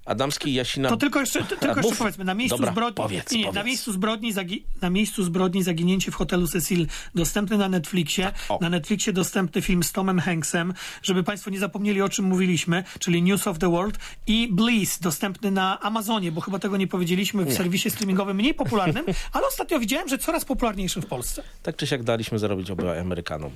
[0.06, 0.88] Adamski i Jasina...
[0.88, 2.94] To tylko jeszcze, to, tylko jeszcze powiedzmy, na miejscu Dobra, zbrodni...
[2.94, 3.54] Powiedz, nie, powiedz.
[3.54, 8.32] Na, miejscu zbrodni zagi, na miejscu zbrodni zaginięcie w hotelu Cecil, dostępny na Netflixie.
[8.48, 12.84] Tak, na Netflixie dostępny film z Tomem Hanksem, żeby Państwo nie zapomnieli o czym mówiliśmy,
[12.98, 17.44] czyli News of the World i Bliss, dostępny na Amazonie, bo chyba tego nie powiedzieliśmy
[17.44, 17.54] w nie.
[17.54, 21.42] serwisie streamingowym mniej popularnym, ale ostatnio widziałem, że coraz popularniejszym w Polsce.
[21.62, 23.50] Tak czy siak daliśmy zarobić obu Amerykanom.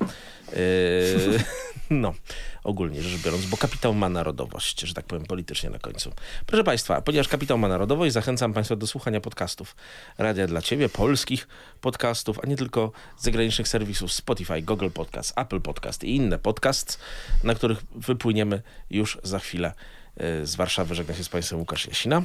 [0.53, 0.59] Yy,
[1.91, 2.15] no,
[2.71, 6.13] ogólnie rzecz biorąc, bo kapitał ma narodowość, że tak powiem politycznie na końcu.
[6.47, 9.77] Proszę Państwa, ponieważ kapitał ma narodowość, zachęcam Państwa do słuchania podcastów
[10.19, 11.49] Radia dla Ciebie, polskich
[11.81, 16.99] podcastów, a nie tylko zagranicznych serwisów Spotify, Google Podcast, Apple Podcast i inne podcasts,
[17.45, 19.73] na których wypłyniemy już za chwilę
[20.17, 20.95] yy, z Warszawy.
[20.95, 22.23] Żegna się z Państwem Łukasz Jasina.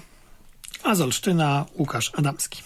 [0.84, 2.64] A z Olsztyna Łukasz Adamski.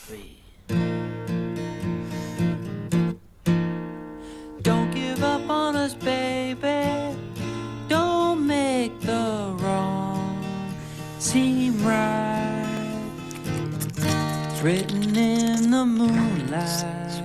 [14.62, 17.22] Written in the moonlight,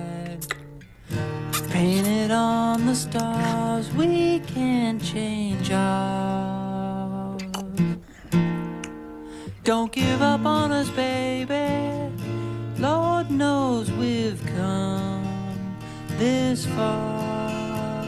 [1.69, 3.91] painted on the stars.
[3.91, 7.41] We can't change ours.
[9.63, 12.13] Don't give up on us, baby.
[12.77, 15.77] Lord knows we've come
[16.17, 18.03] this far.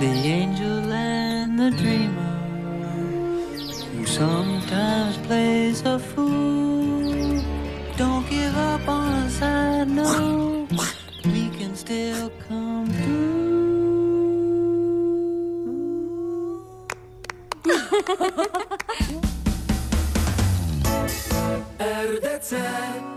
[0.00, 2.36] The angel and the dreamer,
[3.92, 6.29] who sometimes plays a fool.
[9.42, 10.68] I know
[11.24, 13.30] we can still come through.